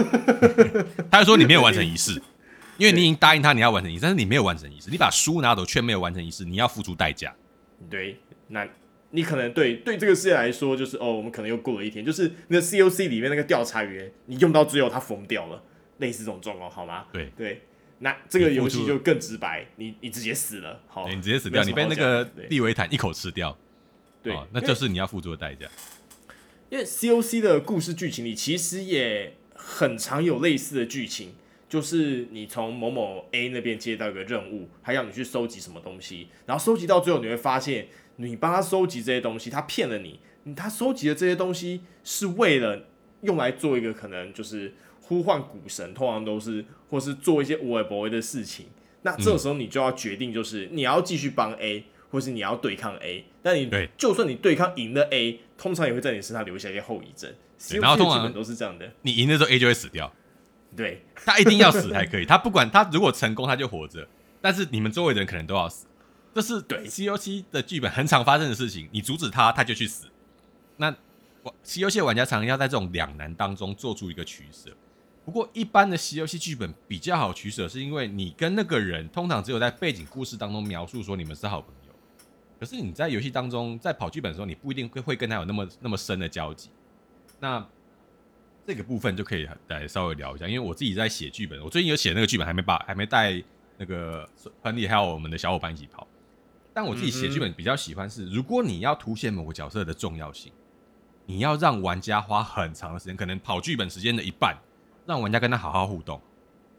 [1.11, 2.21] 他说你没有完成仪式。
[2.79, 7.31] 因为你已经答应他你要完成仪式，但是你没有完成仪式，你把书拿走却没有完成仪式，你要付出代价。
[7.91, 8.17] 对，
[8.49, 8.67] 那
[9.11, 15.63] 你可能对对这个世界来说，就是哦，我们可能又过了一天，就是那个 COC 里面那个调查员，你用到最后他疯掉了，
[15.99, 17.05] 类似这种状况，好吗？
[17.13, 17.61] 对对，
[18.01, 23.57] 那这个游戏就更直白，你你，直接死了，好，你直接死掉，你被那个利维坦一口吃掉，
[24.23, 25.67] 对，哦，那就是你要付出的代价。
[26.69, 31.35] 因为 COC 的故事剧情里其实也很常有类似的剧情。
[31.69, 37.87] 就是你从某某 A 那边接到一个任务，他要你去收集什么东西，然后收集到最后，你会发现
[38.17, 40.19] 你帮他收集这些东西，他骗了你。
[40.57, 42.89] 他收集的这些东西是为了
[43.21, 44.75] 用来做一个可能就是
[45.11, 48.67] 呼唤股神，通常都是或是做一些无微不微的事情。
[49.03, 53.25] 那这时候你就要决定，就是你要继续帮 A，或是你要对抗 A。
[53.43, 57.29] 但你就算你对抗赢了 A，通常也会在你身上留下一些后遗症。
[57.81, 60.13] 然后通常都是这样的，你赢的时候 A 就会死掉。
[60.77, 62.25] 对，他一定要死才可以。
[62.25, 64.07] 他不管他如果成功，他就活着。
[64.41, 65.89] 但是你们周围的人可能都要死。
[66.33, 68.89] 这是对 COC 的剧本很常发生的事情。
[68.93, 70.07] 你阻止他，他就去死。
[70.77, 70.95] 那
[71.67, 74.71] COC 玩家常常要在这种两难当中做出一个取舍。
[75.25, 81.93] 不过一般的西游戏剧本比较好取舍，是因为你跟那个人通常只有在背景故事当中描述说你们是好朋友。
[82.59, 86.71] 可是你在游戏当中在跑剧本的时候，你不一定会会跟他有那么那么深的交集。
[87.39, 87.67] 那
[88.67, 93.43] 这个部分就可以来稍微聊一下，因为我自己在写剧本，我最近有写那个剧本，还没把还没带
[93.79, 94.29] 那个
[94.63, 96.07] 亨利还有我们的小伙伴一起跑。
[96.73, 100.53] 但我自己写剧本比较喜欢是，如果你要凸显某个角色的重要性，
[101.27, 104.57] 你要让玩家花很长的时间，可能跑剧本时间的一半，
[105.11, 106.21] 让玩家跟他好好互动，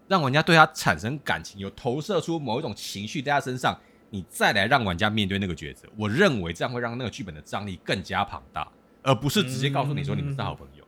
[0.07, 3.77] 让玩家对他产生感情，有投射出某一种情绪在他身上，
[4.09, 5.85] 你再来让玩家面对那个抉择。
[5.97, 8.65] 我认为这样会让那个剧本的张力更加庞大，
[9.03, 10.85] 而不是直接告诉你说你们是好朋友。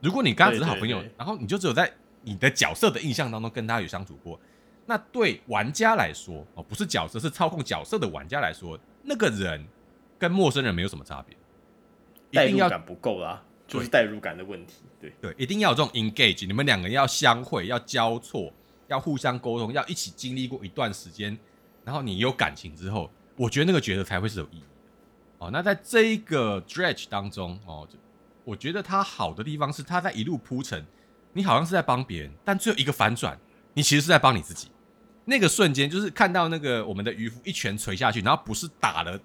[0.00, 4.38] 如果你刚刚只是好朋友，然后你就只有在你的角色的印象当中跟他有相处过，
[4.86, 9.66] 那对玩家来说哦，不是角色，是操控角色的玩家来说，那个人
[10.16, 11.36] 跟陌生人没有什么差别。
[12.30, 14.82] 代入感不够啦，就是代入感的问题。
[15.00, 18.52] 对对，一定要有这种 engage，你们两个人要相会，要交错，
[18.88, 21.38] 要互相沟通，要一起经历过一段时间，
[21.84, 24.66] 然后你有感情之后，我觉得那个角色才会是有意义的。
[25.38, 27.86] 哦，那在这一个 dredge 当中哦。
[28.44, 30.82] 我觉得它好的地方是它在一路铺陈，
[31.34, 33.38] 你好像是在帮别人，但最后一个反转，
[33.74, 34.68] 你其实是在帮你自己。
[35.26, 39.20] 那个瞬间就是看到那个我们的渔夫一拳锤下去，然后不是打了，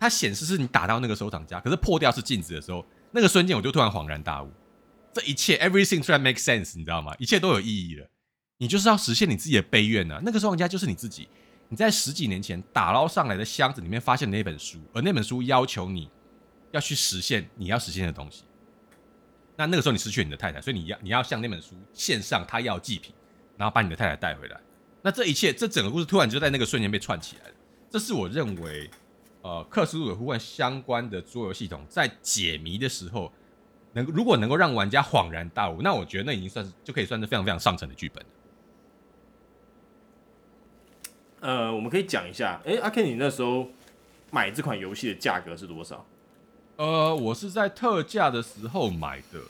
[0.00, 2.84] 它显示是你打到那个收藏家，可是破掉是镜子的时候，
[3.16, 4.52] 那个瞬间我就突然恍然大悟，
[5.14, 7.14] 这一切 everything 突然 make sense，你知道吗？
[7.18, 8.06] 一切都有意义了。
[8.58, 10.20] 你就是要实现你自己的悲愿啊！
[10.22, 11.26] 那个时候玩家就是你自己。
[11.70, 16.10] 你在十几年前打捞上来的箱子里面发现那本书，而那本书要求你
[16.72, 18.44] 要去实现你要实现的东西。
[19.56, 23.14] 那那个时候你失去了你的太太，所以你要你要向那本书献上他要祭品，
[23.56, 24.60] 然后把你的太太带回来。
[25.00, 27.54] 那这一切，这整个故事突然就在那个瞬间被串起来了。
[27.88, 28.90] 这是我认为，
[29.46, 33.30] 呃，克苏鲁的呼唤相关的桌游系统在解谜的时候，
[33.92, 38.26] 能如果能够让玩家恍然大悟，那我觉得那已经算是就可以算是非常非常上乘的剧本。
[41.38, 43.68] 呃，我们可以讲一下，哎，阿 Ken，你那时候
[44.32, 46.04] 买这款游戏的价格是多少？
[46.74, 49.40] 呃，我是在特价的时候买的，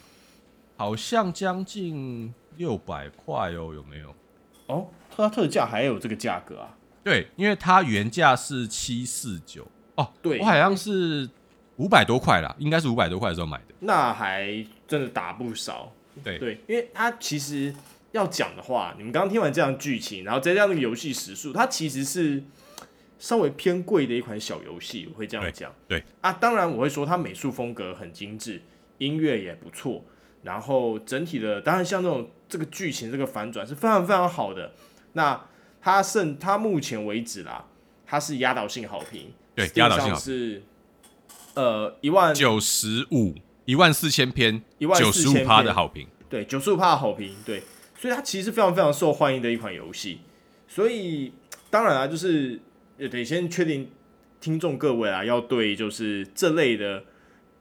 [0.77, 4.15] 好像将近六百块哦，有没有？
[4.67, 6.77] 哦，它特价还有这个价格啊？
[7.03, 9.67] 对，因为它原价是七四九
[9.97, 11.29] 哦，对，我好像是
[11.77, 15.93] 五百多块啦，应该是五百多块的时候买的，那还真的打不少。
[16.23, 17.75] 对对，因为它其实。
[18.13, 22.43] 要讲的话，你们刚刚听完这样剧情，然后再加上那个游戏时速，它其实是
[23.19, 25.71] 稍微偏贵的一款小游戏，我会这样讲。
[25.87, 28.63] 对啊，当然我会说它美术风格很精致，
[28.97, 30.03] 音乐也不错，
[30.43, 34.73] 然后整体的，当然像这种这个剧情这个反转是非常非常好的。
[35.13, 35.39] 那
[35.83, 37.67] 它剩它目前为止啦，
[38.07, 40.63] 它是压倒性好评，对，压倒性是
[41.55, 43.35] 呃一万九十五
[43.65, 47.61] 一万四千篇，一万九十五趴的好评，对，九十五趴的好评，对。
[47.99, 50.21] 所以它其实非常非常受欢迎的一款游戏，
[50.69, 51.33] 所以
[51.71, 52.61] 当然啊，就是
[52.99, 53.91] 也得先确定
[54.39, 57.03] 听众各位啊，要对就是这类的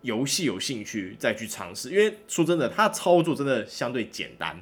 [0.01, 4.61] 游戏有兴趣再去尝试，因为说真的，它操作真的相对简单，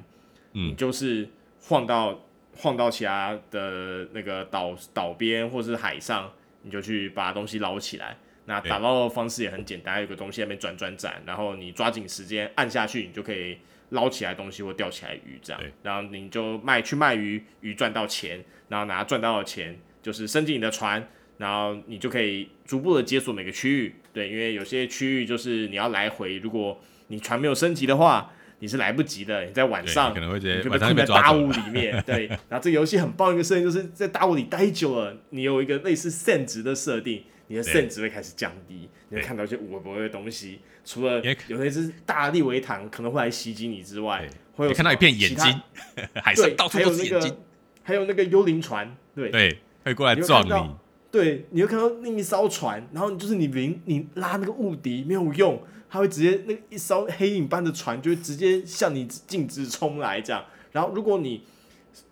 [0.53, 1.27] 嗯，你就是
[1.63, 2.21] 晃到
[2.55, 6.31] 晃到其他的那个岛岛边或是海上，
[6.63, 8.17] 你就去把东西捞起来。
[8.45, 13.57] 那打捞的方式也很简单，有个东西在那边转转转，然后你抓紧时间按下去，你就可以。
[13.89, 21.07] 捞起来东西或钓起来鱼这样，然后你就卖去卖鱼，鱼赚到钱，然后拿赚到的钱就是升级你的船，
[21.37, 23.93] 然后你就可以逐步的解锁每个区域。
[24.11, 28.33] 对，因为有些区域就是你要来回，如果你船没有升级的话，
[28.63, 29.43] 你是来不及的。
[29.43, 32.01] 你在晚上可能会直接就被困在大雾里面。
[32.07, 40.61] 对，然后这个游戏很棒一个设定就是在大雾里待久了，你有一个类似 SAN 值的设定，你的 SAN 值会开始降低，你会看到一些无微不微的东西。
[40.85, 45.61] 除了有那只大力维糖可能会来袭击你之外，会有看到一片眼睛，
[46.23, 47.35] 海上到处都是眼睛，
[47.83, 50.75] 还有那个幽灵船，对对，会过来撞你。
[51.11, 55.61] 对，你会看到另一艘船，然后就是你临你拉那个雾笛没有用，
[55.93, 60.43] 它会直接那一艘黑影般的船就会直接向你径直冲来这样。
[60.71, 61.43] 然后如果你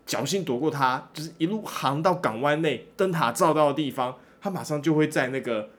[0.05, 5.69] 侥幸躲过它，就是一路航到港湾内灯塔照到的地方，它马上就会在那个。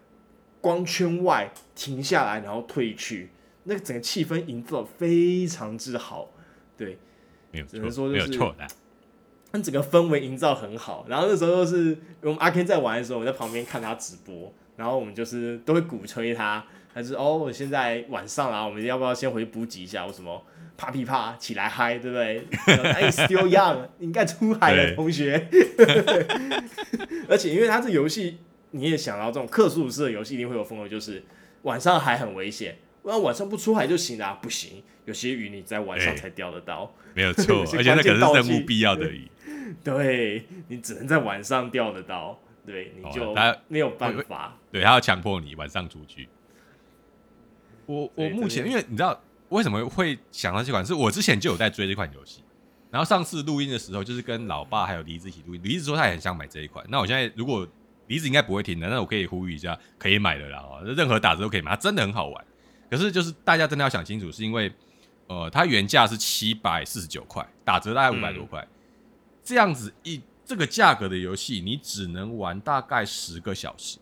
[0.61, 3.31] 光圈外停下来，然后退去，
[3.65, 6.29] 那个整个气氛营造非常之好，
[6.77, 6.97] 对，
[7.51, 8.65] 没有，只能说就是，没有错的。
[9.51, 11.05] 那整个氛围营造很好。
[11.09, 16.65] 然后那时候是我们阿 Ken 在玩的时候，我在旁边看他直播，然后我们就是都会鼓吹他，
[16.95, 20.07] 还是哦，我现在晚上啦，我们要不要先回去补给一下？
[20.07, 20.45] 我什么
[20.77, 22.47] 啪噼啪起来嗨，对不对？
[22.67, 25.49] 哎， Still young，你应该出海了，同学。
[27.29, 28.39] 而且因为他这游戏。
[28.75, 31.23] 你也想到这种克苏鲁式的游戏一定会有风格，就是
[31.61, 34.39] 晚上还很危险，那晚上不出海就行了？
[34.41, 39.31] 不行，有些鱼你在晚上才钓得到，欸、没有错，而且那可是任务必要的鱼，
[39.85, 43.35] 对，你只能在晚上钓得到，对，你就
[43.69, 46.27] 没有办法，对，他要强迫你晚上出去。
[47.87, 49.19] 我我目前因为你知道
[49.49, 52.43] 为什么会想到这款，是我之前就有在追这款游戏，
[52.91, 57.67] 然后上次录音的时候就是跟老爸还有梨子一起录音，梨子说他也很想买这一款，那我现在如果。
[58.09, 60.63] 梨子应该不会停的，那我可以呼吁一下，可以买的啦。
[60.85, 62.45] 任何打折都可以买，它真的很好玩。
[62.91, 64.71] 可是就是大家真的要想清楚，是因为
[65.29, 68.69] 呃，它原价是七百四十九块，打折大概五百多块，嗯、
[69.43, 73.99] 这样子一这个价格的游戏，你只能玩大概十个小时。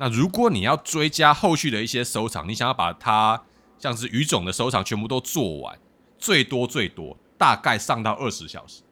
[0.00, 3.44] 那如果你要追加后续的一些收藏，你想要把它
[3.78, 5.78] 像是鱼种的收藏全部都做完，
[6.18, 8.82] 最多最多大概上到二十小时。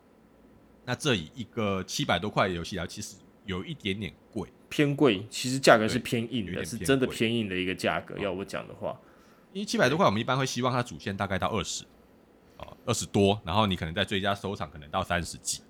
[0.84, 3.16] 那这以一个七百多块的游戏来，其实。
[3.46, 8.14] 有一点点贵，偏贵，其实价格是偏硬的，是真的偏硬的一个价格。
[8.18, 8.94] 要我讲的话，
[9.54, 11.82] 因为七百多块，我们一般会希望它主线大概到二十，
[12.58, 15.62] 哦，二十多，然后你可能再追加收藏，可能到三十几，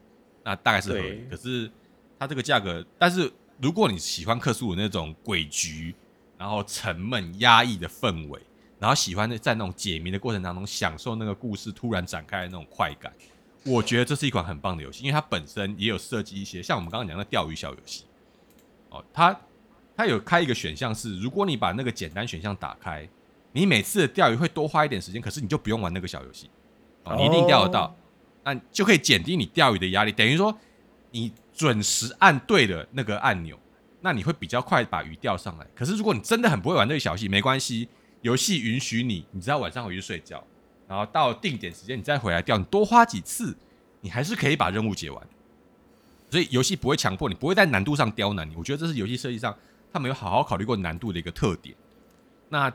[0.43, 1.25] 那大概是合理。
[1.31, 1.71] 可是
[2.19, 5.95] 它这个价格，但是如果你喜欢克苏鲁那种诡谲，
[6.37, 8.41] 然后沉闷压抑的氛围，
[8.79, 13.13] 然后喜欢在那种解谜的过程当中享受那个故事突然展开的那种快感。
[13.65, 18.05] 我觉得这是一款很棒的游戏，因为它本身也有设计一些像我们刚刚讲的钓鱼小游戏。
[18.91, 19.39] 哦，它
[19.97, 23.07] 它有开一个选项是，如果你把那个简单选项打开，
[23.53, 26.49] 你每次钓鱼会多花一点时间，可是你就不用玩那个小游戏，
[27.03, 27.95] 哦，你一定钓得到，
[28.45, 30.13] 那就可以减低你钓鱼的压力。
[30.13, 30.57] 等于说，
[31.11, 33.59] 你准时按对的那个按钮，
[34.01, 35.67] 那你会比较快把鱼钓上来。
[35.75, 37.89] 可是如果你真的很不会玩这个小游戏，没关系，
[38.21, 40.41] 游戏允许你，你知道晚上回去睡觉，
[40.87, 43.57] 然后到定点时间你再回来钓，你多花几次，
[44.03, 45.29] 你还是可以把任务解完。
[46.31, 48.55] 所以游戏不会强迫你，不会在难度上刁难你。
[48.55, 49.53] 我觉得这是游戏设计上
[49.93, 51.75] 他们有好好考虑过难度的一个特点。
[52.49, 52.71] 那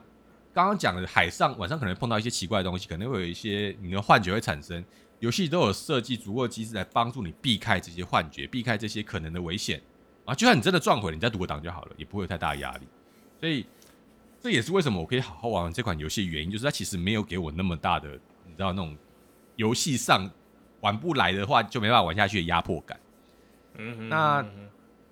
[0.54, 4.84] 刚刚讲的海上晚上可能碰到一些奇怪的东西，可能会有一些你的幻觉会产生。
[5.24, 9.82] 游戏都有设计足够的机制来帮助你避开这些幻觉，避开这些可能的危险
[10.26, 10.36] 啊。
[10.36, 12.86] 就算你真的撞毁了，你再读个档就好了，也不会有太大的压力。
[13.40, 13.66] 所以
[14.42, 18.10] 这也是为什么我可以好好玩这款游戏的原因，就是它其实没有给我那么大的，
[18.46, 18.98] 你知道那种
[19.56, 20.30] 游戏上
[20.82, 23.00] 玩不来的话就没办法玩下去的压迫感。
[23.78, 24.46] 嗯哼，那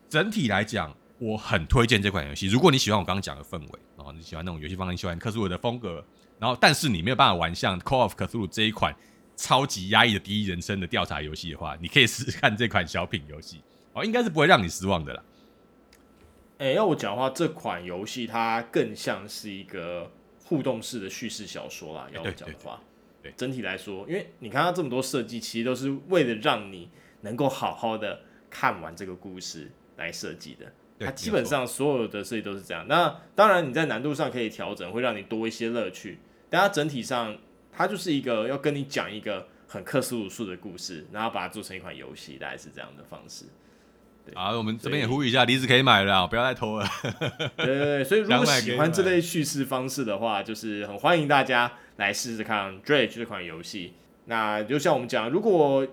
[0.09, 2.47] 整体来讲，我很推荐这款游戏。
[2.47, 6.03] 如果你喜欢我刚刚讲的氛围，然后你喜欢那种游戏方式，你喜欢克苏鲁的风格，
[6.37, 8.93] 然后但是你没有办法玩像《Call of Cthulhu》这一款
[9.41, 13.61] 超级压抑的第一人称的调查游戏的话，你可以试试看这款小品游戏
[13.93, 15.23] 哦，应该是不会让你失望的啦。
[16.59, 20.11] 哎、欸，要我讲的话，这款游戏它更像是一个
[20.45, 22.07] 互动式的叙事小说啦。
[22.13, 22.79] 要我讲的话，
[23.23, 26.89] 对，整体来说，因为你看它这么多设计，其实都是为了让你
[27.21, 28.21] 能够好好的。
[28.53, 30.69] 看完这个故事来设计的，
[30.99, 32.85] 它基本上所有的设计都是这样。
[32.89, 36.19] 那当然你在难度上可以调整，会让你多一些乐趣。
[36.49, 37.37] 但它整体上，
[37.71, 43.45] 它就是一个要跟你讲一个很克苏鲁术的故事，然后把它做成一款游戏，大概是这样的方式。
[44.35, 46.87] 好，我们这边也呼吁一下，梨子可以买了，不要再偷了。
[47.57, 53.93] 对 对对，所以如果喜欢这类叙事方式的话，就是很欢迎大家来试试看《Dredge》这款游戏。
[54.25, 55.85] 那就像我们讲，如果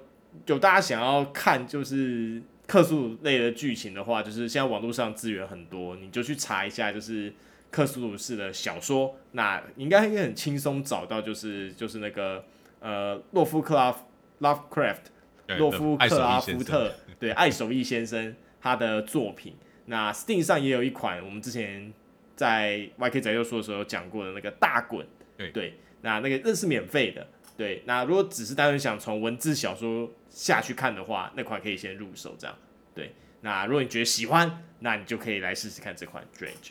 [0.47, 7.33] 有大家想要看就是克苏鲁类的剧情的话，就是现在网络上资源很多，你就去查一下，就是
[7.71, 12.45] 克苏鲁式的小说，那应该也很轻松找到，就是就是那个
[12.81, 14.05] 呃洛夫克拉夫
[14.41, 19.57] Lovecraft 洛夫克拉夫特对爱手艺先生他的作品。
[19.87, 21.93] 那 Steam 上也有一款，我们之前
[22.37, 25.07] 在 YK 宅就说的时候讲过的那个大滚，
[25.37, 27.27] 对对，那那个那是免费的。
[27.57, 32.57] 对，那如果只是单纯想从文字小说下去看的话，那款可以先入手这样。
[32.95, 36.71] 对，那如果你觉得喜欢，那你就可以来试试看这款 Dredge。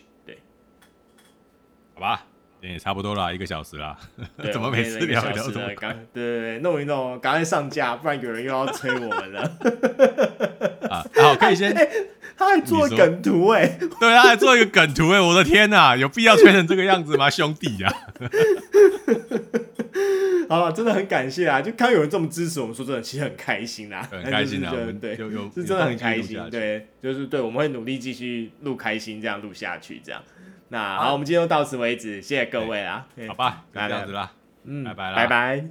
[1.98, 2.26] 对，好吧，
[2.62, 3.98] 也差不多了，一个小时了。
[4.38, 9.41] 对怎么每次聊聊这么刚对对对，弄一弄，赶快上架，不然有人又要催我们了。
[10.89, 11.76] 啊，好，可以先。
[12.38, 17.91] 他还做梗图哎，对，他还做一个梗图哎，我的天哪，有必要吹成这个样子吗，兄弟呀？
[20.48, 21.60] 好了，真的很感谢啊！
[21.60, 24.72] 就看有人这么支持我们，说真的，其实很开心啊，很开心啊，
[25.02, 30.22] 对，有有是真的很开心，对，就是对，我们会努力继续录开心，这样录下去，这样。
[30.70, 34.32] 那好，我们今天就到此为止，谢谢各位啊，好吧，就这样子啦，
[34.65, 35.65] 嗯，拜拜啦，拜拜。